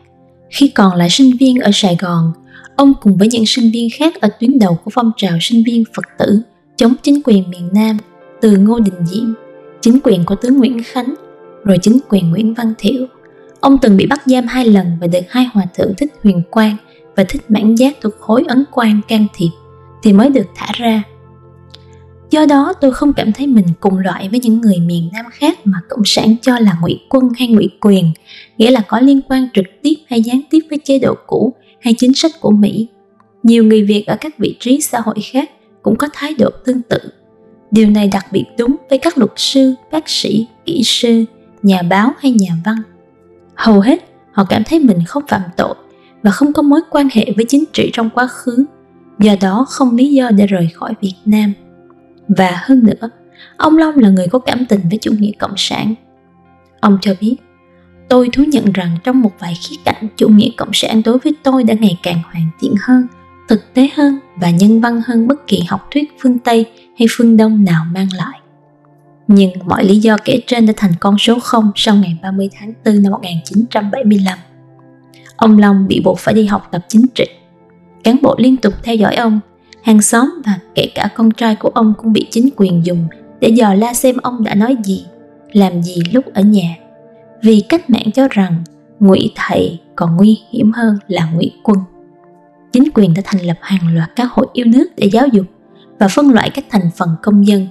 Khi 0.49 0.67
còn 0.67 0.95
là 0.95 1.09
sinh 1.09 1.37
viên 1.39 1.59
ở 1.59 1.69
Sài 1.73 1.97
Gòn, 1.99 2.31
ông 2.75 2.93
cùng 3.01 3.17
với 3.17 3.27
những 3.27 3.45
sinh 3.45 3.71
viên 3.73 3.89
khác 3.97 4.21
ở 4.21 4.29
tuyến 4.39 4.59
đầu 4.59 4.77
của 4.83 4.91
phong 4.93 5.11
trào 5.17 5.37
sinh 5.41 5.63
viên 5.65 5.83
Phật 5.95 6.05
tử 6.19 6.41
chống 6.75 6.95
chính 7.03 7.21
quyền 7.23 7.49
miền 7.49 7.69
Nam 7.73 7.97
từ 8.41 8.57
Ngô 8.57 8.79
Đình 8.79 9.05
Diệm, 9.05 9.33
chính 9.81 9.99
quyền 10.03 10.25
của 10.25 10.35
tướng 10.35 10.57
Nguyễn 10.57 10.83
Khánh, 10.83 11.13
rồi 11.63 11.77
chính 11.81 11.99
quyền 12.09 12.29
Nguyễn 12.29 12.53
Văn 12.53 12.73
Thiệu. 12.77 13.05
Ông 13.59 13.77
từng 13.81 13.97
bị 13.97 14.05
bắt 14.05 14.21
giam 14.25 14.47
hai 14.47 14.65
lần 14.65 14.97
và 15.01 15.07
được 15.07 15.19
hai 15.29 15.49
hòa 15.53 15.63
thượng 15.77 15.93
thích 15.97 16.13
huyền 16.23 16.41
quang 16.51 16.75
và 17.15 17.23
thích 17.29 17.51
mãn 17.51 17.75
giác 17.75 17.97
thuộc 18.01 18.13
khối 18.19 18.43
ấn 18.47 18.63
quan 18.71 19.01
can 19.07 19.27
thiệp 19.35 19.51
thì 20.03 20.13
mới 20.13 20.29
được 20.29 20.47
thả 20.55 20.67
ra. 20.73 21.03
Do 22.29 22.45
đó 22.45 22.73
tôi 22.81 22.91
không 22.91 23.13
cảm 23.13 23.33
thấy 23.33 23.47
mình 23.47 23.65
cùng 23.79 23.97
loại 23.97 24.29
với 24.29 24.39
những 24.39 24.61
người 24.61 24.79
miền 24.79 25.09
Nam 25.13 25.25
khác 25.31 25.59
mà 25.63 25.77
Cộng 25.89 26.05
sản 26.05 26.35
cho 26.41 26.59
là 26.59 26.77
ngụy 26.81 26.99
quân 27.09 27.29
hay 27.37 27.47
ngụy 27.47 27.69
quyền, 27.81 28.11
nghĩa 28.57 28.71
là 28.71 28.81
có 28.87 28.99
liên 28.99 29.21
quan 29.29 29.47
trực 29.53 29.65
tiếp 29.81 29.95
hay 30.07 30.21
gián 30.21 30.41
tiếp 30.49 30.59
với 30.69 30.79
chế 30.83 30.99
độ 30.99 31.15
cũ 31.27 31.53
hay 31.79 31.93
chính 31.97 32.13
sách 32.13 32.31
của 32.39 32.51
Mỹ. 32.51 32.87
Nhiều 33.43 33.63
người 33.63 33.83
Việt 33.83 34.03
ở 34.07 34.17
các 34.21 34.37
vị 34.37 34.57
trí 34.59 34.81
xã 34.81 34.99
hội 34.99 35.15
khác 35.31 35.51
cũng 35.81 35.95
có 35.95 36.07
thái 36.13 36.33
độ 36.33 36.49
tương 36.65 36.81
tự. 36.81 36.97
Điều 37.71 37.89
này 37.89 38.09
đặc 38.13 38.25
biệt 38.31 38.45
đúng 38.57 38.75
với 38.89 38.99
các 38.99 39.17
luật 39.17 39.31
sư, 39.35 39.73
bác 39.91 40.09
sĩ, 40.09 40.47
kỹ 40.65 40.81
sư, 40.85 41.25
nhà 41.63 41.81
báo 41.81 42.11
hay 42.19 42.31
nhà 42.31 42.51
văn. 42.65 42.75
Hầu 43.55 43.79
hết 43.79 44.03
họ 44.31 44.45
cảm 44.49 44.63
thấy 44.63 44.79
mình 44.79 44.97
không 45.07 45.23
phạm 45.27 45.41
tội 45.57 45.75
và 46.23 46.31
không 46.31 46.53
có 46.53 46.61
mối 46.61 46.81
quan 46.89 47.07
hệ 47.13 47.25
với 47.35 47.45
chính 47.49 47.63
trị 47.73 47.89
trong 47.93 48.09
quá 48.09 48.27
khứ, 48.27 48.65
do 49.19 49.35
đó 49.41 49.65
không 49.69 49.95
lý 49.95 50.13
do 50.13 50.29
để 50.29 50.47
rời 50.47 50.69
khỏi 50.73 50.93
Việt 51.01 51.15
Nam. 51.25 51.53
Và 52.27 52.61
hơn 52.63 52.83
nữa, 52.83 53.09
ông 53.57 53.77
Long 53.77 53.97
là 53.97 54.09
người 54.09 54.27
có 54.27 54.39
cảm 54.39 54.65
tình 54.65 54.81
với 54.89 54.97
chủ 55.01 55.11
nghĩa 55.19 55.31
cộng 55.39 55.53
sản. 55.57 55.95
Ông 56.79 56.97
cho 57.01 57.13
biết, 57.21 57.35
tôi 58.09 58.29
thú 58.33 58.43
nhận 58.43 58.71
rằng 58.73 58.97
trong 59.03 59.21
một 59.21 59.31
vài 59.39 59.53
khía 59.61 59.75
cạnh 59.85 60.07
chủ 60.17 60.29
nghĩa 60.29 60.49
cộng 60.57 60.73
sản 60.73 61.01
đối 61.05 61.17
với 61.17 61.35
tôi 61.43 61.63
đã 61.63 61.73
ngày 61.73 61.97
càng 62.03 62.21
hoàn 62.31 62.49
thiện 62.61 62.75
hơn 62.81 63.07
thực 63.47 63.73
tế 63.73 63.89
hơn 63.95 64.19
và 64.35 64.49
nhân 64.49 64.81
văn 64.81 65.01
hơn 65.05 65.27
bất 65.27 65.47
kỳ 65.47 65.63
học 65.67 65.87
thuyết 65.91 66.11
phương 66.21 66.39
Tây 66.39 66.65
hay 66.99 67.07
phương 67.11 67.37
Đông 67.37 67.63
nào 67.63 67.85
mang 67.91 68.07
lại. 68.17 68.39
Nhưng 69.27 69.51
mọi 69.65 69.83
lý 69.83 69.97
do 69.97 70.17
kể 70.25 70.41
trên 70.47 70.65
đã 70.65 70.73
thành 70.77 70.91
con 70.99 71.17
số 71.17 71.39
0 71.39 71.71
sau 71.75 71.95
ngày 71.95 72.19
30 72.23 72.49
tháng 72.59 72.73
4 72.85 73.03
năm 73.03 73.11
1975. 73.11 74.37
Ông 75.35 75.57
Long 75.59 75.87
bị 75.87 76.01
buộc 76.03 76.19
phải 76.19 76.33
đi 76.33 76.45
học 76.45 76.67
tập 76.71 76.81
chính 76.87 77.05
trị. 77.15 77.25
Cán 78.03 78.17
bộ 78.21 78.35
liên 78.37 78.57
tục 78.57 78.73
theo 78.83 78.95
dõi 78.95 79.15
ông, 79.15 79.39
hàng 79.87 80.01
xóm 80.01 80.41
và 80.45 80.59
kể 80.75 80.87
cả 80.95 81.09
con 81.15 81.31
trai 81.31 81.55
của 81.55 81.69
ông 81.69 81.93
cũng 81.97 82.13
bị 82.13 82.27
chính 82.29 82.49
quyền 82.57 82.85
dùng 82.85 83.07
để 83.39 83.49
dò 83.49 83.73
la 83.73 83.93
xem 83.93 84.17
ông 84.17 84.43
đã 84.43 84.55
nói 84.55 84.77
gì, 84.83 85.05
làm 85.51 85.83
gì 85.83 85.95
lúc 86.11 86.25
ở 86.33 86.41
nhà. 86.41 86.75
Vì 87.43 87.63
cách 87.69 87.89
mạng 87.89 88.11
cho 88.13 88.27
rằng 88.31 88.63
ngụy 88.99 89.31
thầy 89.35 89.79
còn 89.95 90.15
nguy 90.15 90.39
hiểm 90.51 90.71
hơn 90.71 90.97
là 91.07 91.31
ngụy 91.33 91.51
quân. 91.63 91.77
Chính 92.71 92.83
quyền 92.93 93.13
đã 93.13 93.21
thành 93.25 93.45
lập 93.45 93.57
hàng 93.61 93.95
loạt 93.95 94.09
các 94.15 94.31
hội 94.31 94.47
yêu 94.53 94.65
nước 94.65 94.85
để 94.97 95.09
giáo 95.11 95.27
dục 95.27 95.45
và 95.99 96.07
phân 96.07 96.29
loại 96.29 96.49
các 96.49 96.65
thành 96.69 96.89
phần 96.97 97.09
công 97.23 97.47
dân. 97.47 97.67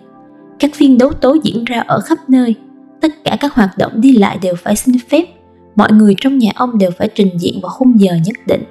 Các 0.59 0.71
phiên 0.75 0.99
đấu 0.99 1.13
tố 1.13 1.37
diễn 1.43 1.65
ra 1.65 1.81
ở 1.87 2.01
khắp 2.01 2.19
nơi, 2.29 2.55
tất 3.01 3.25
cả 3.25 3.37
các 3.41 3.55
hoạt 3.55 3.79
động 3.79 3.93
đi 4.01 4.13
lại 4.13 4.39
đều 4.43 4.55
phải 4.55 4.77
xin 4.77 4.97
phép, 5.09 5.25
mọi 5.75 5.93
người 5.93 6.15
trong 6.21 6.39
nhà 6.39 6.51
ông 6.55 6.79
đều 6.79 6.91
phải 6.99 7.09
trình 7.15 7.39
diện 7.39 7.61
vào 7.63 7.71
khung 7.71 8.01
giờ 8.01 8.13
nhất 8.25 8.37
định. 8.47 8.63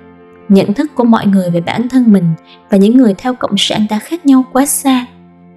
Nhận 0.49 0.73
thức 0.73 0.91
của 0.95 1.03
mọi 1.03 1.27
người 1.27 1.49
về 1.49 1.61
bản 1.61 1.89
thân 1.89 2.11
mình 2.11 2.25
và 2.69 2.77
những 2.77 2.97
người 2.97 3.13
theo 3.17 3.33
cộng 3.33 3.55
sản 3.57 3.85
đã 3.89 3.99
khác 3.99 4.25
nhau 4.25 4.45
quá 4.53 4.65
xa. 4.65 5.05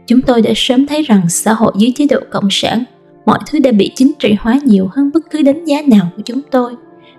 Chúng 0.07 0.23
tôi 0.23 0.43
đã 0.43 0.53
sớm 0.57 0.87
thấy 0.87 1.03
rằng 1.03 1.29
xã 1.29 1.53
hội 1.53 1.73
dưới 1.79 1.93
chế 1.97 2.07
độ 2.11 2.21
cộng 2.31 2.49
sản, 2.51 2.85
mọi 3.27 3.39
thứ 3.51 3.59
đã 3.59 3.73
bị 3.73 3.93
chính 3.95 4.13
trị 4.19 4.37
hóa 4.41 4.59
nhiều 4.65 4.89
hơn 4.93 5.11
bất 5.15 5.31
cứ 5.31 5.43
đánh 5.43 5.65
giá 5.65 5.83
nào 5.87 6.09
của 6.17 6.23
chúng 6.25 6.41
tôi. 6.51 6.75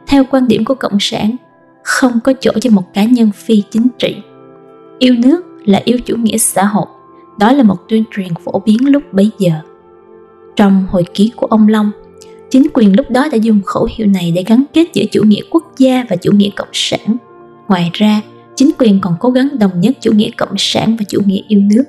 Theo 0.07 0.23
quan 0.31 0.47
điểm 0.47 0.65
của 0.65 0.75
cộng 0.75 0.97
sản, 0.99 1.35
không 1.83 2.19
có 2.23 2.33
chỗ 2.39 2.51
cho 2.61 2.69
một 2.69 2.93
cá 2.93 3.03
nhân 3.03 3.31
phi 3.35 3.63
chính 3.71 3.87
trị. 3.97 4.15
Yêu 4.99 5.15
nước 5.17 5.41
là 5.65 5.81
yêu 5.85 5.97
chủ 6.05 6.15
nghĩa 6.15 6.37
xã 6.37 6.63
hội, 6.63 6.85
đó 7.39 7.51
là 7.51 7.63
một 7.63 7.77
tuyên 7.89 8.03
truyền 8.15 8.27
phổ 8.43 8.61
biến 8.65 8.77
lúc 8.89 9.03
bấy 9.11 9.31
giờ. 9.39 9.51
Trong 10.55 10.85
hồi 10.89 11.03
ký 11.13 11.31
của 11.35 11.47
ông 11.47 11.67
Long, 11.67 11.91
chính 12.49 12.67
quyền 12.73 12.95
lúc 12.95 13.11
đó 13.11 13.27
đã 13.31 13.37
dùng 13.37 13.61
khẩu 13.65 13.87
hiệu 13.97 14.07
này 14.07 14.31
để 14.35 14.43
gắn 14.47 14.63
kết 14.73 14.87
giữa 14.93 15.05
chủ 15.11 15.23
nghĩa 15.23 15.41
quốc 15.49 15.63
gia 15.77 16.05
và 16.09 16.15
chủ 16.15 16.31
nghĩa 16.31 16.49
cộng 16.55 16.67
sản. 16.73 17.17
Ngoài 17.69 17.89
ra, 17.93 18.21
chính 18.55 18.71
quyền 18.79 19.01
còn 19.01 19.15
cố 19.19 19.29
gắng 19.29 19.49
đồng 19.59 19.79
nhất 19.79 19.97
chủ 20.01 20.11
nghĩa 20.11 20.29
cộng 20.37 20.53
sản 20.57 20.95
và 20.99 21.05
chủ 21.07 21.19
nghĩa 21.25 21.41
yêu 21.47 21.61
nước. 21.61 21.83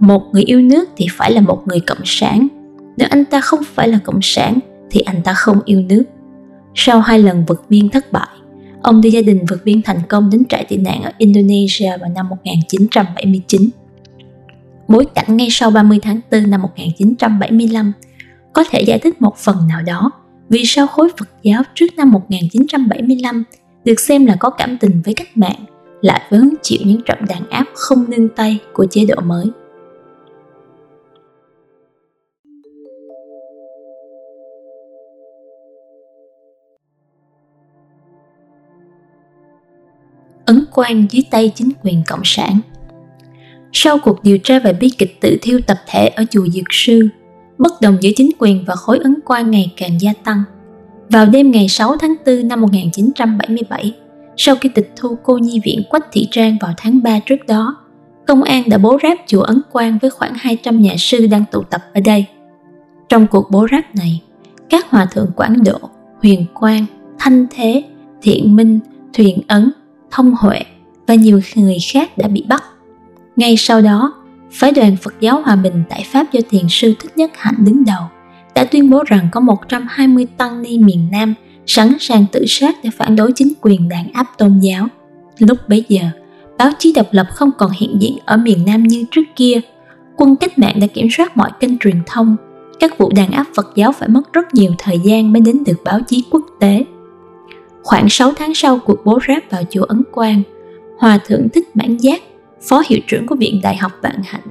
Một 0.00 0.22
người 0.32 0.42
yêu 0.42 0.60
nước 0.62 0.88
thì 0.96 1.06
phải 1.10 1.32
là 1.32 1.40
một 1.40 1.62
người 1.66 1.80
cộng 1.80 2.04
sản. 2.04 2.48
Nếu 2.96 3.08
anh 3.10 3.24
ta 3.24 3.40
không 3.40 3.60
phải 3.74 3.88
là 3.88 3.98
cộng 4.04 4.22
sản 4.22 4.58
thì 4.90 5.00
anh 5.00 5.22
ta 5.22 5.34
không 5.34 5.60
yêu 5.64 5.82
nước. 5.88 6.04
Sau 6.74 7.00
hai 7.00 7.18
lần 7.18 7.44
vượt 7.44 7.64
biên 7.68 7.88
thất 7.88 8.12
bại, 8.12 8.28
Ông 8.84 9.00
đưa 9.00 9.08
gia 9.08 9.22
đình 9.22 9.44
vượt 9.48 9.64
biên 9.64 9.82
thành 9.82 10.00
công 10.08 10.30
đến 10.30 10.44
trại 10.48 10.64
tị 10.64 10.76
nạn 10.76 11.02
ở 11.02 11.12
Indonesia 11.18 11.96
vào 12.00 12.10
năm 12.10 12.28
1979. 12.28 13.70
Bối 14.88 15.06
cảnh 15.14 15.36
ngay 15.36 15.48
sau 15.50 15.70
30 15.70 15.98
tháng 16.02 16.20
4 16.30 16.50
năm 16.50 16.62
1975 16.62 17.92
có 18.52 18.64
thể 18.70 18.82
giải 18.82 18.98
thích 18.98 19.22
một 19.22 19.36
phần 19.36 19.56
nào 19.68 19.82
đó 19.82 20.10
vì 20.48 20.62
sao 20.64 20.86
khối 20.86 21.08
Phật 21.18 21.28
giáo 21.42 21.62
trước 21.74 21.86
năm 21.96 22.10
1975 22.10 23.44
được 23.84 24.00
xem 24.00 24.26
là 24.26 24.36
có 24.40 24.50
cảm 24.50 24.78
tình 24.80 25.02
với 25.04 25.14
cách 25.14 25.36
mạng 25.36 25.64
lại 26.00 26.22
phải 26.30 26.38
hứng 26.38 26.54
chịu 26.62 26.78
những 26.84 27.02
trận 27.02 27.18
đàn 27.28 27.50
áp 27.50 27.64
không 27.74 28.10
nương 28.10 28.28
tay 28.28 28.58
của 28.72 28.86
chế 28.90 29.04
độ 29.04 29.20
mới. 29.20 29.46
ấn 40.46 40.64
quan 40.72 41.06
dưới 41.10 41.22
tay 41.30 41.52
chính 41.54 41.70
quyền 41.82 42.02
cộng 42.06 42.20
sản. 42.24 42.60
Sau 43.72 43.98
cuộc 43.98 44.22
điều 44.22 44.38
tra 44.38 44.58
về 44.58 44.72
bi 44.72 44.90
kịch 44.98 45.20
tự 45.20 45.38
thiêu 45.42 45.60
tập 45.66 45.78
thể 45.86 46.08
ở 46.08 46.24
chùa 46.30 46.46
Dược 46.46 46.64
Sư, 46.70 47.08
bất 47.58 47.80
đồng 47.80 47.96
giữa 48.00 48.10
chính 48.16 48.30
quyền 48.38 48.64
và 48.66 48.74
khối 48.74 48.98
ấn 48.98 49.14
quan 49.24 49.50
ngày 49.50 49.72
càng 49.76 50.00
gia 50.00 50.12
tăng. 50.24 50.42
Vào 51.10 51.26
đêm 51.26 51.50
ngày 51.50 51.68
6 51.68 51.96
tháng 51.96 52.14
4 52.26 52.48
năm 52.48 52.60
1977, 52.60 53.92
sau 54.36 54.56
khi 54.56 54.68
tịch 54.68 54.92
thu 54.96 55.18
cô 55.22 55.38
nhi 55.38 55.60
viện 55.64 55.82
Quách 55.90 56.06
Thị 56.12 56.28
Trang 56.30 56.56
vào 56.60 56.72
tháng 56.76 57.02
3 57.02 57.18
trước 57.18 57.46
đó, 57.46 57.76
công 58.26 58.42
an 58.42 58.62
đã 58.68 58.78
bố 58.78 58.98
ráp 59.02 59.18
chùa 59.26 59.42
Ấn 59.42 59.60
Quang 59.72 59.98
với 60.02 60.10
khoảng 60.10 60.32
200 60.36 60.82
nhà 60.82 60.94
sư 60.98 61.26
đang 61.26 61.44
tụ 61.52 61.62
tập 61.62 61.82
ở 61.94 62.00
đây. 62.00 62.26
Trong 63.08 63.26
cuộc 63.26 63.50
bố 63.50 63.66
ráp 63.70 63.94
này, 63.94 64.22
các 64.70 64.90
hòa 64.90 65.06
thượng 65.06 65.30
Quảng 65.36 65.64
Độ, 65.64 65.78
Huyền 66.22 66.46
Quang, 66.54 66.86
Thanh 67.18 67.46
Thế, 67.50 67.82
Thiện 68.22 68.56
Minh, 68.56 68.80
Thuyền 69.12 69.40
Ấn 69.48 69.72
Thông 70.10 70.34
Huệ 70.38 70.60
và 71.06 71.14
nhiều 71.14 71.40
người 71.56 71.78
khác 71.92 72.18
đã 72.18 72.28
bị 72.28 72.44
bắt. 72.48 72.64
Ngay 73.36 73.56
sau 73.56 73.82
đó, 73.82 74.14
phái 74.52 74.72
đoàn 74.72 74.96
Phật 75.02 75.14
giáo 75.20 75.42
Hòa 75.42 75.56
Bình 75.56 75.82
tại 75.88 76.04
Pháp 76.12 76.32
do 76.32 76.40
Thiền 76.50 76.64
sư 76.68 76.94
Thích 77.00 77.16
Nhất 77.16 77.30
Hạnh 77.34 77.56
đứng 77.58 77.84
đầu 77.84 78.02
đã 78.54 78.64
tuyên 78.64 78.90
bố 78.90 79.02
rằng 79.06 79.28
có 79.32 79.40
120 79.40 80.26
tăng 80.36 80.62
ni 80.62 80.78
miền 80.78 81.08
Nam 81.12 81.34
sẵn 81.66 81.96
sàng 82.00 82.24
tự 82.32 82.44
sát 82.48 82.76
để 82.82 82.90
phản 82.90 83.16
đối 83.16 83.32
chính 83.32 83.52
quyền 83.60 83.88
đàn 83.88 84.12
áp 84.12 84.26
tôn 84.38 84.58
giáo. 84.58 84.86
Lúc 85.38 85.58
bấy 85.68 85.84
giờ, 85.88 86.02
báo 86.58 86.70
chí 86.78 86.92
độc 86.92 87.06
lập 87.10 87.26
không 87.30 87.50
còn 87.58 87.70
hiện 87.70 87.96
diện 88.00 88.18
ở 88.24 88.36
miền 88.36 88.64
Nam 88.66 88.82
như 88.82 89.04
trước 89.10 89.22
kia. 89.36 89.60
Quân 90.16 90.36
cách 90.36 90.58
mạng 90.58 90.80
đã 90.80 90.86
kiểm 90.86 91.08
soát 91.10 91.36
mọi 91.36 91.50
kênh 91.60 91.78
truyền 91.78 91.96
thông. 92.06 92.36
Các 92.80 92.98
vụ 92.98 93.12
đàn 93.16 93.30
áp 93.30 93.46
Phật 93.56 93.72
giáo 93.76 93.92
phải 93.92 94.08
mất 94.08 94.32
rất 94.32 94.54
nhiều 94.54 94.72
thời 94.78 94.98
gian 95.04 95.32
mới 95.32 95.40
đến 95.40 95.64
được 95.66 95.84
báo 95.84 96.00
chí 96.08 96.24
quốc 96.30 96.44
tế. 96.60 96.84
Khoảng 97.82 98.08
6 98.08 98.32
tháng 98.36 98.54
sau 98.54 98.78
cuộc 98.78 99.04
bố 99.04 99.18
ráp 99.28 99.50
vào 99.50 99.62
chùa 99.70 99.84
Ấn 99.84 100.02
Quang, 100.12 100.42
Hòa 100.98 101.18
Thượng 101.26 101.48
Thích 101.48 101.68
Mãn 101.74 101.96
Giác, 101.96 102.22
Phó 102.62 102.82
Hiệu 102.88 102.98
trưởng 103.06 103.26
của 103.26 103.34
Viện 103.34 103.60
Đại 103.62 103.76
học 103.76 103.92
Vạn 104.02 104.22
Hạnh, 104.24 104.44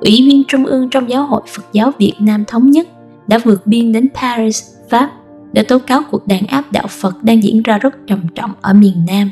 Ủy 0.00 0.10
viên 0.10 0.42
Trung 0.48 0.66
ương 0.66 0.88
trong 0.90 1.10
Giáo 1.10 1.26
hội 1.26 1.42
Phật 1.46 1.64
giáo 1.72 1.92
Việt 1.98 2.14
Nam 2.18 2.44
Thống 2.46 2.70
nhất 2.70 2.88
đã 3.30 3.38
vượt 3.44 3.66
biên 3.66 3.92
đến 3.92 4.08
Paris, 4.14 4.64
Pháp 4.90 5.10
để 5.52 5.62
tố 5.62 5.78
cáo 5.78 6.02
cuộc 6.10 6.26
đàn 6.26 6.46
áp 6.46 6.72
đạo 6.72 6.86
Phật 6.88 7.22
đang 7.22 7.42
diễn 7.42 7.62
ra 7.62 7.78
rất 7.78 7.94
trầm 8.06 8.26
trọng 8.34 8.52
ở 8.60 8.72
miền 8.72 8.94
Nam. 9.06 9.30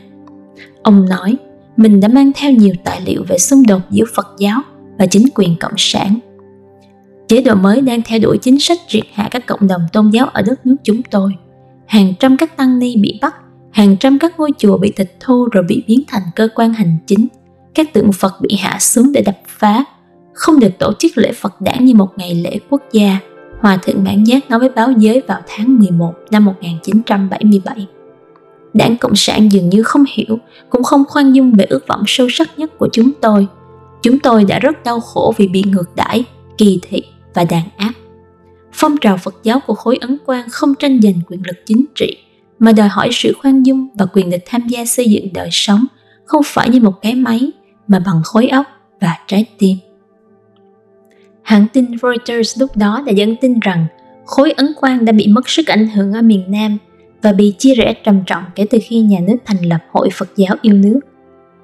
Ông 0.83 1.09
nói 1.09 1.37
mình 1.77 2.01
đã 2.01 2.09
mang 2.09 2.33
theo 2.35 2.53
nhiều 2.53 2.75
tài 2.85 3.01
liệu 3.01 3.25
về 3.29 3.39
xung 3.39 3.67
đột 3.67 3.83
giữa 3.91 4.05
Phật 4.15 4.27
giáo 4.39 4.61
và 4.99 5.07
chính 5.07 5.27
quyền 5.35 5.57
Cộng 5.61 5.73
sản. 5.77 6.19
Chế 7.29 7.43
độ 7.43 7.55
mới 7.55 7.81
đang 7.81 8.03
theo 8.03 8.19
đuổi 8.19 8.39
chính 8.43 8.61
sách 8.61 8.79
triệt 8.89 9.05
hạ 9.13 9.29
các 9.31 9.47
cộng 9.47 9.69
đồng 9.69 9.83
tôn 9.93 10.11
giáo 10.11 10.27
ở 10.27 10.43
đất 10.43 10.67
nước 10.67 10.77
chúng 10.83 11.03
tôi. 11.03 11.33
Hàng 11.87 12.13
trăm 12.21 12.37
các 12.37 12.57
tăng 12.57 12.79
ni 12.79 12.97
bị 12.97 13.19
bắt 13.23 13.35
hàng 13.73 13.97
trăm 13.97 14.19
các 14.19 14.39
ngôi 14.39 14.51
chùa 14.59 14.79
bị 14.79 14.93
tịch 14.97 15.17
thu 15.21 15.49
rồi 15.53 15.65
bị 15.69 15.85
biến 15.87 16.03
thành 16.09 16.23
cơ 16.37 16.49
quan 16.55 16.73
hành 16.73 16.99
chính 17.07 17.27
các 17.75 17.93
tượng 17.93 18.13
phật 18.13 18.35
bị 18.41 18.57
hạ 18.57 18.79
xuống 18.81 19.13
để 19.13 19.23
đập 19.23 19.39
phá 19.47 19.85
không 20.33 20.61
được 20.61 20.79
tổ 20.79 20.93
chức 20.99 21.19
lễ 21.19 21.33
phật 21.33 21.61
đản 21.61 21.85
như 21.85 21.95
một 21.95 22.09
ngày 22.17 22.35
lễ 22.35 22.59
quốc 22.71 22.83
gia 22.93 23.19
Hòa 23.61 23.79
thượng 23.83 24.05
Mãn 24.05 24.25
Giác 24.25 24.51
nói 24.51 24.59
với 24.59 24.69
báo 24.69 24.93
giới 24.93 25.23
vào 25.27 25.41
tháng 25.47 25.79
11 25.79 26.15
năm 26.31 26.45
1977. 26.45 27.87
Đảng 28.75 28.97
Cộng 28.97 29.17
sản 29.17 29.53
dường 29.53 29.69
như 29.69 29.83
không 29.83 30.05
hiểu, 30.09 30.39
cũng 30.71 30.83
không 30.85 31.05
khoan 31.09 31.33
dung 31.33 31.53
về 31.53 31.65
ước 31.65 31.87
vọng 31.89 32.03
sâu 32.07 32.29
sắc 32.31 32.59
nhất 32.59 32.79
của 32.79 32.89
chúng 32.93 33.11
tôi. 33.21 33.47
Chúng 34.03 34.19
tôi 34.19 34.45
đã 34.45 34.59
rất 34.59 34.85
đau 34.85 35.01
khổ 35.01 35.35
vì 35.37 35.49
bị 35.49 35.65
ngược 35.67 35.97
đãi, 35.97 36.25
kỳ 36.59 36.81
thị 36.83 37.03
và 37.35 37.45
đàn 37.45 37.63
áp. 37.77 37.93
Phong 38.73 38.97
trào 38.97 39.17
Phật 39.17 39.35
giáo 39.43 39.61
của 39.67 39.75
khối 39.75 39.97
ấn 40.01 40.19
quan 40.27 40.49
không 40.51 40.75
tranh 40.75 41.01
giành 41.03 41.21
quyền 41.29 41.41
lực 41.47 41.57
chính 41.67 41.85
trị, 41.95 42.17
mà 42.59 42.73
đòi 42.73 42.89
hỏi 42.89 43.09
sự 43.13 43.33
khoan 43.43 43.63
dung 43.63 43.89
và 43.95 44.07
quyền 44.13 44.31
được 44.31 44.39
tham 44.47 44.69
gia 44.69 44.85
xây 44.85 45.11
dựng 45.11 45.33
đời 45.33 45.49
sống 45.53 45.85
không 46.25 46.43
phải 46.47 46.69
như 46.69 46.81
một 46.81 47.03
cái 47.03 47.15
máy 47.15 47.51
mà 47.89 47.99
bằng 48.07 48.23
khối 48.25 48.49
óc 48.49 48.67
và 49.01 49.19
trái 49.27 49.45
tim. 49.59 49.77
Hãng 51.49 51.67
tin 51.73 51.87
Reuters 52.03 52.61
lúc 52.61 52.77
đó 52.77 53.03
đã 53.07 53.13
dẫn 53.13 53.37
tin 53.37 53.61
rằng 53.61 53.87
khối 54.25 54.51
ấn 54.51 54.67
quang 54.81 55.05
đã 55.05 55.13
bị 55.13 55.29
mất 55.29 55.49
sức 55.49 55.67
ảnh 55.67 55.89
hưởng 55.89 56.13
ở 56.13 56.23
miền 56.23 56.45
Nam 56.49 56.79
và 57.23 57.33
bị 57.33 57.55
chia 57.59 57.75
rẽ 57.75 57.95
trầm 58.05 58.23
trọng 58.27 58.45
kể 58.55 58.67
từ 58.71 58.79
khi 58.83 59.01
nhà 59.01 59.19
nước 59.21 59.37
thành 59.45 59.65
lập 59.65 59.79
Hội 59.93 60.09
Phật 60.13 60.29
giáo 60.37 60.57
yêu 60.63 60.75
nước. 60.75 61.01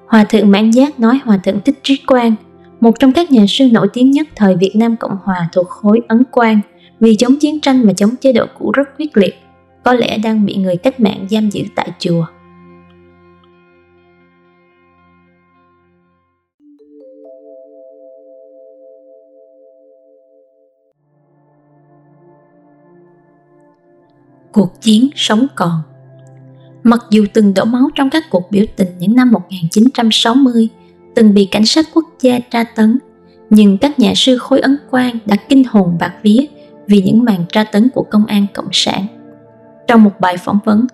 Hòa 0.07 0.23
thượng 0.23 0.51
Mãn 0.51 0.71
Giác 0.71 0.99
nói 0.99 1.19
Hòa 1.23 1.37
thượng 1.37 1.61
Thích 1.61 1.79
Trí 1.83 1.97
Quang, 1.97 2.35
một 2.79 2.99
trong 2.99 3.11
các 3.11 3.31
nhà 3.31 3.45
sư 3.47 3.69
nổi 3.71 3.87
tiếng 3.93 4.11
nhất 4.11 4.27
thời 4.35 4.55
Việt 4.55 4.75
Nam 4.75 4.95
Cộng 4.97 5.17
Hòa 5.23 5.49
thuộc 5.53 5.69
khối 5.69 6.01
ấn 6.07 6.23
quang 6.31 6.59
vì 6.99 7.15
chống 7.15 7.35
chiến 7.39 7.59
tranh 7.61 7.81
và 7.85 7.93
chống 7.93 8.15
chế 8.21 8.33
độ 8.33 8.45
cũ 8.59 8.71
rất 8.71 8.89
quyết 8.97 9.17
liệt 9.17 9.35
có 9.83 9.93
lẽ 9.93 10.17
đang 10.17 10.45
bị 10.45 10.55
người 10.55 10.75
cách 10.75 10.99
mạng 10.99 11.27
giam 11.29 11.49
giữ 11.49 11.61
tại 11.75 11.89
chùa. 11.99 12.25
Cuộc 24.55 24.81
chiến 24.81 25.09
sống 25.15 25.47
còn 25.55 25.81
Mặc 26.83 26.99
dù 27.09 27.25
từng 27.33 27.53
đổ 27.53 27.65
máu 27.65 27.89
trong 27.95 28.09
các 28.09 28.23
cuộc 28.29 28.51
biểu 28.51 28.65
tình 28.75 28.87
những 28.99 29.15
năm 29.15 29.31
1960, 29.31 30.69
từng 31.15 31.33
bị 31.33 31.45
cảnh 31.45 31.65
sát 31.65 31.87
quốc 31.93 32.05
gia 32.21 32.39
tra 32.39 32.63
tấn, 32.63 32.99
nhưng 33.49 33.77
các 33.77 33.99
nhà 33.99 34.13
sư 34.15 34.37
khối 34.37 34.59
ấn 34.59 34.77
quan 34.89 35.17
đã 35.25 35.35
kinh 35.35 35.63
hồn 35.63 35.97
bạc 35.99 36.13
vía 36.23 36.45
vì 36.87 37.01
những 37.01 37.23
màn 37.23 37.45
tra 37.51 37.63
tấn 37.63 37.89
của 37.89 38.05
công 38.11 38.25
an 38.25 38.45
cộng 38.53 38.69
sản. 38.71 39.05
Trong 39.87 40.03
một 40.03 40.11
bài 40.19 40.37
phỏng 40.37 40.59
vấn, 40.65 40.85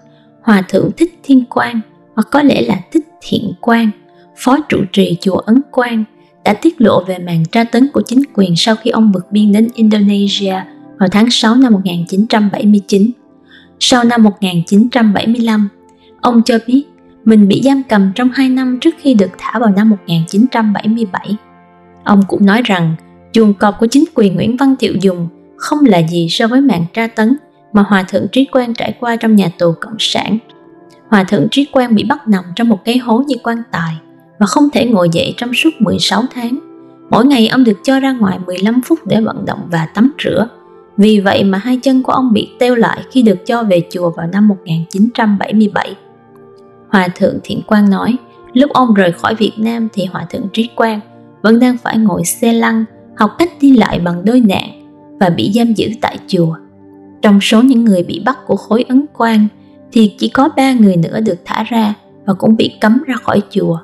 Hòa 0.42 0.64
Thượng 0.70 0.92
Thích 0.98 1.20
Thiên 1.24 1.46
Quang 1.46 1.82
hoặc 2.16 2.28
có 2.32 2.44
lẽ 2.44 2.62
là 2.62 2.82
Thích 2.92 3.08
Thiện 3.22 3.54
Quang, 3.62 3.90
phó 4.38 4.58
trụ 4.70 4.78
trì 4.92 5.18
chùa 5.22 5.38
Ấn 5.38 5.62
Quang, 5.72 6.04
đã 6.46 6.54
tiết 6.54 6.82
lộ 6.82 7.04
về 7.04 7.18
màn 7.18 7.44
tra 7.52 7.64
tấn 7.64 7.90
của 7.94 8.02
chính 8.06 8.22
quyền 8.34 8.54
sau 8.56 8.76
khi 8.76 8.90
ông 8.90 9.12
vượt 9.12 9.32
biên 9.32 9.52
đến 9.52 9.68
Indonesia 9.74 10.56
vào 11.00 11.10
tháng 11.12 11.32
6 11.32 11.56
năm 11.56 11.74
1979. 11.74 13.12
Sau 13.84 14.04
năm 14.04 14.24
1975, 14.24 15.70
ông 16.22 16.42
cho 16.46 16.58
biết 16.68 16.84
mình 17.26 17.48
bị 17.48 17.62
giam 17.64 17.82
cầm 17.90 18.12
trong 18.16 18.30
2 18.34 18.50
năm 18.50 18.78
trước 18.82 18.96
khi 19.00 19.14
được 19.14 19.30
thả 19.38 19.60
vào 19.60 19.70
năm 19.70 19.90
1977. 19.90 21.36
Ông 22.04 22.22
cũng 22.28 22.46
nói 22.46 22.62
rằng 22.66 22.96
chuồng 23.32 23.54
cọp 23.54 23.80
của 23.80 23.88
chính 23.88 24.04
quyền 24.16 24.36
Nguyễn 24.36 24.58
Văn 24.58 24.76
Thiệu 24.80 24.94
dùng 25.02 25.28
không 25.58 25.80
là 25.86 25.98
gì 25.98 26.28
so 26.30 26.48
với 26.48 26.62
mạng 26.62 26.86
tra 26.94 27.08
tấn 27.08 27.38
mà 27.74 27.82
Hòa 27.82 28.04
Thượng 28.04 28.28
Trí 28.32 28.46
Quang 28.46 28.74
trải 28.74 28.94
qua 29.00 29.16
trong 29.16 29.36
nhà 29.36 29.52
tù 29.58 29.74
Cộng 29.82 30.00
sản. 30.00 30.38
Hòa 31.10 31.24
Thượng 31.24 31.48
Trí 31.52 31.66
Quang 31.66 31.96
bị 31.96 32.04
bắt 32.04 32.28
nằm 32.28 32.44
trong 32.56 32.70
một 32.70 32.86
cái 32.86 32.98
hố 32.98 33.24
như 33.28 33.36
quan 33.44 33.64
tài 33.72 33.96
và 34.40 34.46
không 34.46 34.70
thể 34.74 34.86
ngồi 34.86 35.10
dậy 35.12 35.34
trong 35.38 35.54
suốt 35.54 35.70
16 35.80 36.24
tháng. 36.34 36.60
Mỗi 37.10 37.26
ngày 37.26 37.48
ông 37.48 37.64
được 37.64 37.78
cho 37.84 38.00
ra 38.00 38.12
ngoài 38.12 38.40
15 38.46 38.82
phút 38.86 39.00
để 39.06 39.22
vận 39.22 39.46
động 39.46 39.68
và 39.72 39.88
tắm 39.94 40.12
rửa. 40.24 40.48
Vì 40.98 41.20
vậy 41.20 41.44
mà 41.44 41.58
hai 41.58 41.78
chân 41.78 42.04
của 42.04 42.12
ông 42.12 42.34
bị 42.34 42.50
teo 42.60 42.76
lại 42.76 43.02
khi 43.12 43.22
được 43.22 43.46
cho 43.46 43.64
về 43.64 43.82
chùa 43.92 44.10
vào 44.10 44.28
năm 44.28 44.48
1977. 44.48 45.96
Hòa 46.90 47.08
Thượng 47.16 47.38
Thiện 47.44 47.62
Quang 47.68 47.90
nói, 47.90 48.16
lúc 48.54 48.72
ông 48.74 48.94
rời 48.94 49.12
khỏi 49.12 49.36
Việt 49.36 49.54
Nam 49.58 49.88
thì 49.94 50.06
Hòa 50.06 50.26
Thượng 50.30 50.48
Trí 50.54 50.70
Quang 50.76 51.00
vẫn 51.42 51.60
đang 51.60 51.78
phải 51.78 51.98
ngồi 51.98 52.26
xe 52.26 52.54
lăn, 52.54 52.86
học 53.18 53.32
cách 53.40 53.52
đi 53.62 53.78
lại 53.78 54.00
bằng 54.00 54.26
đôi 54.26 54.40
nạn 54.40 54.70
và 55.20 55.30
bị 55.30 55.52
giam 55.56 55.74
giữ 55.74 55.90
tại 56.02 56.18
chùa. 56.28 56.56
Trong 57.22 57.42
số 57.42 57.62
những 57.62 57.86
người 57.86 58.04
bị 58.04 58.22
bắt 58.26 58.38
của 58.48 58.56
khối 58.56 58.86
ấn 58.90 59.06
quang 59.14 59.48
thì 59.92 60.16
chỉ 60.18 60.28
có 60.28 60.50
ba 60.56 60.74
người 60.74 60.96
nữa 60.96 61.20
được 61.20 61.38
thả 61.46 61.64
ra 61.64 61.94
và 62.26 62.34
cũng 62.34 62.56
bị 62.56 62.78
cấm 62.82 63.04
ra 63.08 63.16
khỏi 63.16 63.42
chùa. 63.50 63.78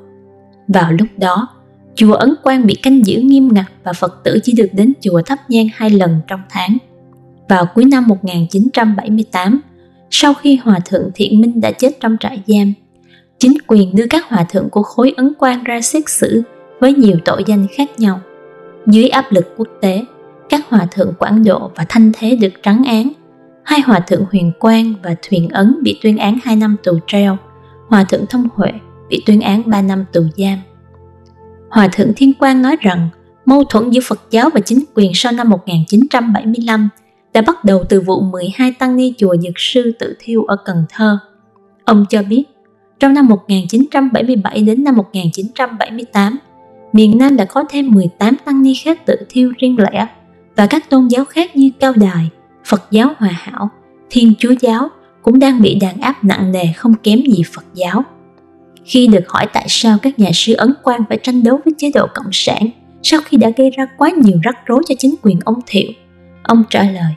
Vào 0.67 0.91
lúc 0.91 1.07
đó, 1.17 1.47
chùa 1.95 2.13
Ấn 2.13 2.33
Quang 2.43 2.65
bị 2.65 2.75
canh 2.75 3.05
giữ 3.05 3.19
nghiêm 3.19 3.53
ngặt 3.53 3.65
và 3.83 3.93
Phật 3.93 4.23
tử 4.23 4.39
chỉ 4.43 4.53
được 4.53 4.69
đến 4.73 4.93
chùa 5.01 5.21
thắp 5.25 5.39
nhang 5.49 5.67
hai 5.75 5.89
lần 5.89 6.19
trong 6.27 6.39
tháng. 6.49 6.77
Vào 7.49 7.65
cuối 7.75 7.85
năm 7.85 8.07
1978, 8.07 9.61
sau 10.09 10.33
khi 10.33 10.59
Hòa 10.63 10.79
Thượng 10.85 11.11
Thiện 11.15 11.41
Minh 11.41 11.61
đã 11.61 11.71
chết 11.71 11.89
trong 11.99 12.17
trại 12.19 12.41
giam, 12.47 12.73
chính 13.39 13.57
quyền 13.67 13.95
đưa 13.95 14.05
các 14.09 14.29
hòa 14.29 14.45
thượng 14.49 14.69
của 14.69 14.83
khối 14.83 15.13
Ấn 15.17 15.33
Quang 15.33 15.63
ra 15.63 15.81
xét 15.81 16.09
xử 16.09 16.41
với 16.79 16.93
nhiều 16.93 17.17
tội 17.25 17.43
danh 17.47 17.67
khác 17.71 17.89
nhau. 17.97 18.19
Dưới 18.85 19.09
áp 19.09 19.25
lực 19.31 19.53
quốc 19.57 19.67
tế, 19.81 20.05
các 20.49 20.69
hòa 20.69 20.87
thượng 20.91 21.13
Quảng 21.19 21.43
Độ 21.43 21.71
và 21.75 21.85
Thanh 21.89 22.11
Thế 22.13 22.35
được 22.35 22.53
trắng 22.63 22.83
án. 22.87 23.11
Hai 23.63 23.81
hòa 23.81 23.99
thượng 23.99 24.25
Huyền 24.31 24.51
Quang 24.59 24.93
và 25.03 25.15
Thuyền 25.21 25.49
Ấn 25.49 25.77
bị 25.83 25.99
tuyên 26.03 26.17
án 26.17 26.37
2 26.43 26.55
năm 26.55 26.75
tù 26.83 26.99
treo. 27.07 27.37
Hòa 27.87 28.03
thượng 28.03 28.25
Thông 28.25 28.47
Huệ 28.55 28.71
bị 29.09 29.23
tuyên 29.25 29.41
án 29.41 29.63
3 29.65 29.81
năm 29.81 30.05
tù 30.13 30.21
giam. 30.37 30.57
Hòa 31.69 31.87
thượng 31.91 32.13
Thiên 32.15 32.33
Quang 32.33 32.61
nói 32.61 32.77
rằng 32.81 33.09
mâu 33.45 33.63
thuẫn 33.63 33.89
giữa 33.89 34.01
Phật 34.07 34.19
giáo 34.31 34.49
và 34.53 34.59
chính 34.59 34.83
quyền 34.95 35.11
sau 35.15 35.31
năm 35.31 35.49
1975 35.49 36.89
đã 37.38 37.41
bắt 37.41 37.65
đầu 37.65 37.84
từ 37.89 38.01
vụ 38.01 38.22
12 38.22 38.72
tăng 38.72 38.96
ni 38.96 39.13
chùa 39.17 39.36
Dược 39.38 39.53
Sư 39.56 39.91
tự 40.00 40.15
thiêu 40.20 40.44
ở 40.44 40.58
Cần 40.65 40.86
Thơ. 40.89 41.20
Ông 41.86 42.06
cho 42.10 42.24
biết, 42.24 42.44
trong 43.00 43.13
năm 43.13 43.27
1977 43.27 44.62
đến 44.62 44.84
năm 44.84 44.96
1978, 44.96 46.38
miền 46.94 47.17
Nam 47.17 47.36
đã 47.36 47.46
có 47.46 47.63
thêm 47.70 47.91
18 47.91 48.36
tăng 48.46 48.62
ni 48.62 48.74
khác 48.84 49.06
tự 49.06 49.15
thiêu 49.29 49.53
riêng 49.58 49.77
lẻ 49.79 50.08
và 50.56 50.67
các 50.67 50.89
tôn 50.89 51.08
giáo 51.08 51.25
khác 51.25 51.56
như 51.56 51.70
Cao 51.79 51.94
Đài, 51.96 52.29
Phật 52.65 52.84
giáo 52.91 53.13
Hòa 53.17 53.32
Hảo, 53.32 53.70
Thiên 54.10 54.34
Chúa 54.39 54.53
giáo 54.62 54.89
cũng 55.22 55.39
đang 55.39 55.62
bị 55.62 55.75
đàn 55.75 56.01
áp 56.01 56.24
nặng 56.24 56.51
nề 56.51 56.65
không 56.75 56.94
kém 57.03 57.20
gì 57.20 57.44
Phật 57.53 57.65
giáo. 57.74 58.03
Khi 58.86 59.08
được 59.08 59.24
hỏi 59.29 59.48
tại 59.53 59.65
sao 59.70 59.98
các 60.01 60.20
nhà 60.20 60.29
sư 60.34 60.53
ấn 60.53 60.74
quan 60.84 61.01
phải 61.10 61.19
tranh 61.23 61.43
đấu 61.43 61.60
với 61.65 61.73
chế 61.78 61.91
độ 61.93 62.08
cộng 62.15 62.32
sản 62.32 62.69
sau 63.04 63.19
khi 63.26 63.38
đã 63.38 63.50
gây 63.58 63.69
ra 63.69 63.88
quá 63.97 64.10
nhiều 64.10 64.38
rắc 64.43 64.56
rối 64.65 64.84
cho 64.88 64.95
chính 65.00 65.15
quyền 65.21 65.39
ông 65.45 65.60
Thiệu, 65.67 65.91
ông 66.43 66.63
trả 66.69 66.84
lời 66.84 67.13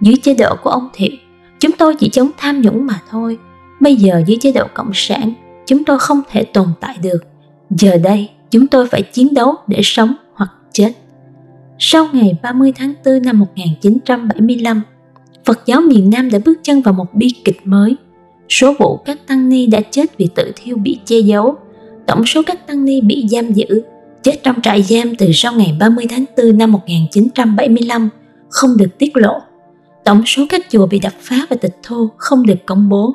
dưới 0.00 0.14
chế 0.22 0.34
độ 0.34 0.56
của 0.62 0.70
ông 0.70 0.88
Thiệu, 0.92 1.12
chúng 1.60 1.72
tôi 1.72 1.94
chỉ 1.98 2.08
chống 2.08 2.30
tham 2.38 2.60
nhũng 2.60 2.86
mà 2.86 3.00
thôi. 3.10 3.38
Bây 3.80 3.96
giờ 3.96 4.22
dưới 4.26 4.38
chế 4.40 4.52
độ 4.52 4.64
cộng 4.74 4.90
sản, 4.94 5.32
chúng 5.66 5.84
tôi 5.84 5.98
không 5.98 6.20
thể 6.30 6.44
tồn 6.44 6.68
tại 6.80 6.96
được. 7.02 7.18
Giờ 7.70 7.98
đây, 7.98 8.30
chúng 8.50 8.66
tôi 8.66 8.86
phải 8.86 9.02
chiến 9.02 9.34
đấu 9.34 9.54
để 9.66 9.80
sống 9.82 10.14
hoặc 10.34 10.50
chết. 10.72 10.92
Sau 11.78 12.08
ngày 12.12 12.38
30 12.42 12.72
tháng 12.76 12.94
4 13.04 13.22
năm 13.22 13.38
1975, 13.38 14.82
Phật 15.44 15.60
giáo 15.66 15.80
miền 15.80 16.10
Nam 16.10 16.30
đã 16.30 16.38
bước 16.44 16.58
chân 16.62 16.82
vào 16.82 16.94
một 16.94 17.14
bi 17.14 17.28
kịch 17.44 17.60
mới. 17.64 17.96
Số 18.48 18.74
vụ 18.78 18.96
các 18.96 19.26
tăng 19.26 19.48
ni 19.48 19.66
đã 19.66 19.80
chết 19.90 20.18
vì 20.18 20.28
tự 20.34 20.52
thiêu 20.56 20.76
bị 20.76 20.98
che 21.04 21.18
giấu. 21.18 21.56
Tổng 22.06 22.26
số 22.26 22.42
các 22.46 22.66
tăng 22.66 22.84
ni 22.84 23.00
bị 23.00 23.26
giam 23.28 23.52
giữ, 23.52 23.82
chết 24.22 24.40
trong 24.42 24.62
trại 24.62 24.82
giam 24.82 25.16
từ 25.16 25.30
sau 25.34 25.52
ngày 25.52 25.76
30 25.80 26.06
tháng 26.10 26.24
4 26.36 26.58
năm 26.58 26.72
1975 26.72 28.08
không 28.50 28.70
được 28.78 28.98
tiết 28.98 29.16
lộ. 29.16 29.40
Tổng 30.06 30.22
số 30.26 30.42
các 30.48 30.66
chùa 30.70 30.86
bị 30.86 30.98
đập 30.98 31.12
phá 31.20 31.36
và 31.50 31.56
tịch 31.56 31.76
thu 31.82 32.08
không 32.16 32.46
được 32.46 32.66
công 32.66 32.88
bố. 32.88 33.14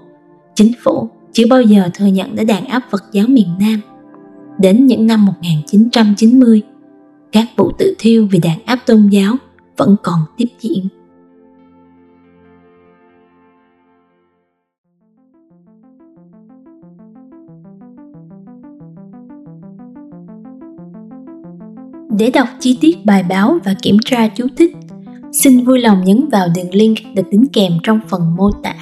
Chính 0.56 0.72
phủ 0.84 1.10
chưa 1.32 1.44
bao 1.50 1.62
giờ 1.62 1.90
thừa 1.94 2.06
nhận 2.06 2.36
đã 2.36 2.44
đàn 2.44 2.66
áp 2.66 2.84
Phật 2.92 3.04
giáo 3.12 3.28
miền 3.28 3.48
Nam. 3.60 3.82
Đến 4.60 4.88
những 4.88 5.08
năm 5.08 5.26
1990, 5.26 6.62
các 7.32 7.48
vụ 7.58 7.72
tự 7.78 7.96
thiêu 8.00 8.28
vì 8.32 8.40
đàn 8.40 8.66
áp 8.66 8.80
tôn 8.86 9.08
giáo 9.08 9.36
vẫn 9.78 9.96
còn 10.04 10.20
tiếp 10.38 10.46
diễn. 10.60 10.88
Để 22.18 22.32
đọc 22.34 22.48
chi 22.60 22.78
tiết 22.82 23.06
bài 23.06 23.24
báo 23.30 23.60
và 23.64 23.74
kiểm 23.82 23.98
tra 24.06 24.28
chú 24.28 24.48
thích, 24.58 24.76
xin 25.32 25.64
vui 25.64 25.80
lòng 25.80 26.04
nhấn 26.06 26.30
vào 26.32 26.48
đường 26.56 26.74
link 26.76 26.98
được 27.16 27.30
đính 27.32 27.46
kèm 27.54 27.72
trong 27.84 28.00
phần 28.10 28.36
mô 28.36 28.52
tả. 28.64 28.76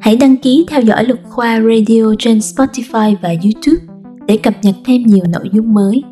Hãy 0.00 0.16
đăng 0.16 0.36
ký 0.36 0.64
theo 0.68 0.80
dõi 0.80 1.04
Luật 1.04 1.20
Khoa 1.24 1.60
Radio 1.60 2.14
trên 2.18 2.38
Spotify 2.38 3.16
và 3.22 3.28
YouTube 3.28 3.94
để 4.26 4.36
cập 4.36 4.54
nhật 4.62 4.74
thêm 4.84 5.02
nhiều 5.02 5.24
nội 5.28 5.48
dung 5.52 5.74
mới. 5.74 6.02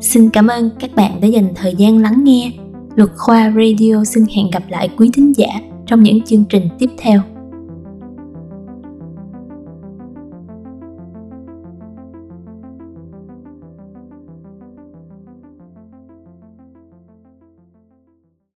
Xin 0.00 0.30
cảm 0.30 0.46
ơn 0.46 0.70
các 0.80 0.94
bạn 0.94 1.20
đã 1.20 1.28
dành 1.28 1.48
thời 1.54 1.74
gian 1.78 1.98
lắng 1.98 2.24
nghe. 2.24 2.52
Luật 2.96 3.10
Khoa 3.16 3.52
Radio 3.56 4.04
xin 4.04 4.24
hẹn 4.36 4.50
gặp 4.50 4.62
lại 4.68 4.88
quý 4.96 5.10
thính 5.12 5.32
giả 5.36 5.48
trong 5.86 6.02
những 6.02 6.22
chương 6.22 6.44
trình 6.48 6.68
tiếp 6.78 6.90
theo. 6.98 7.20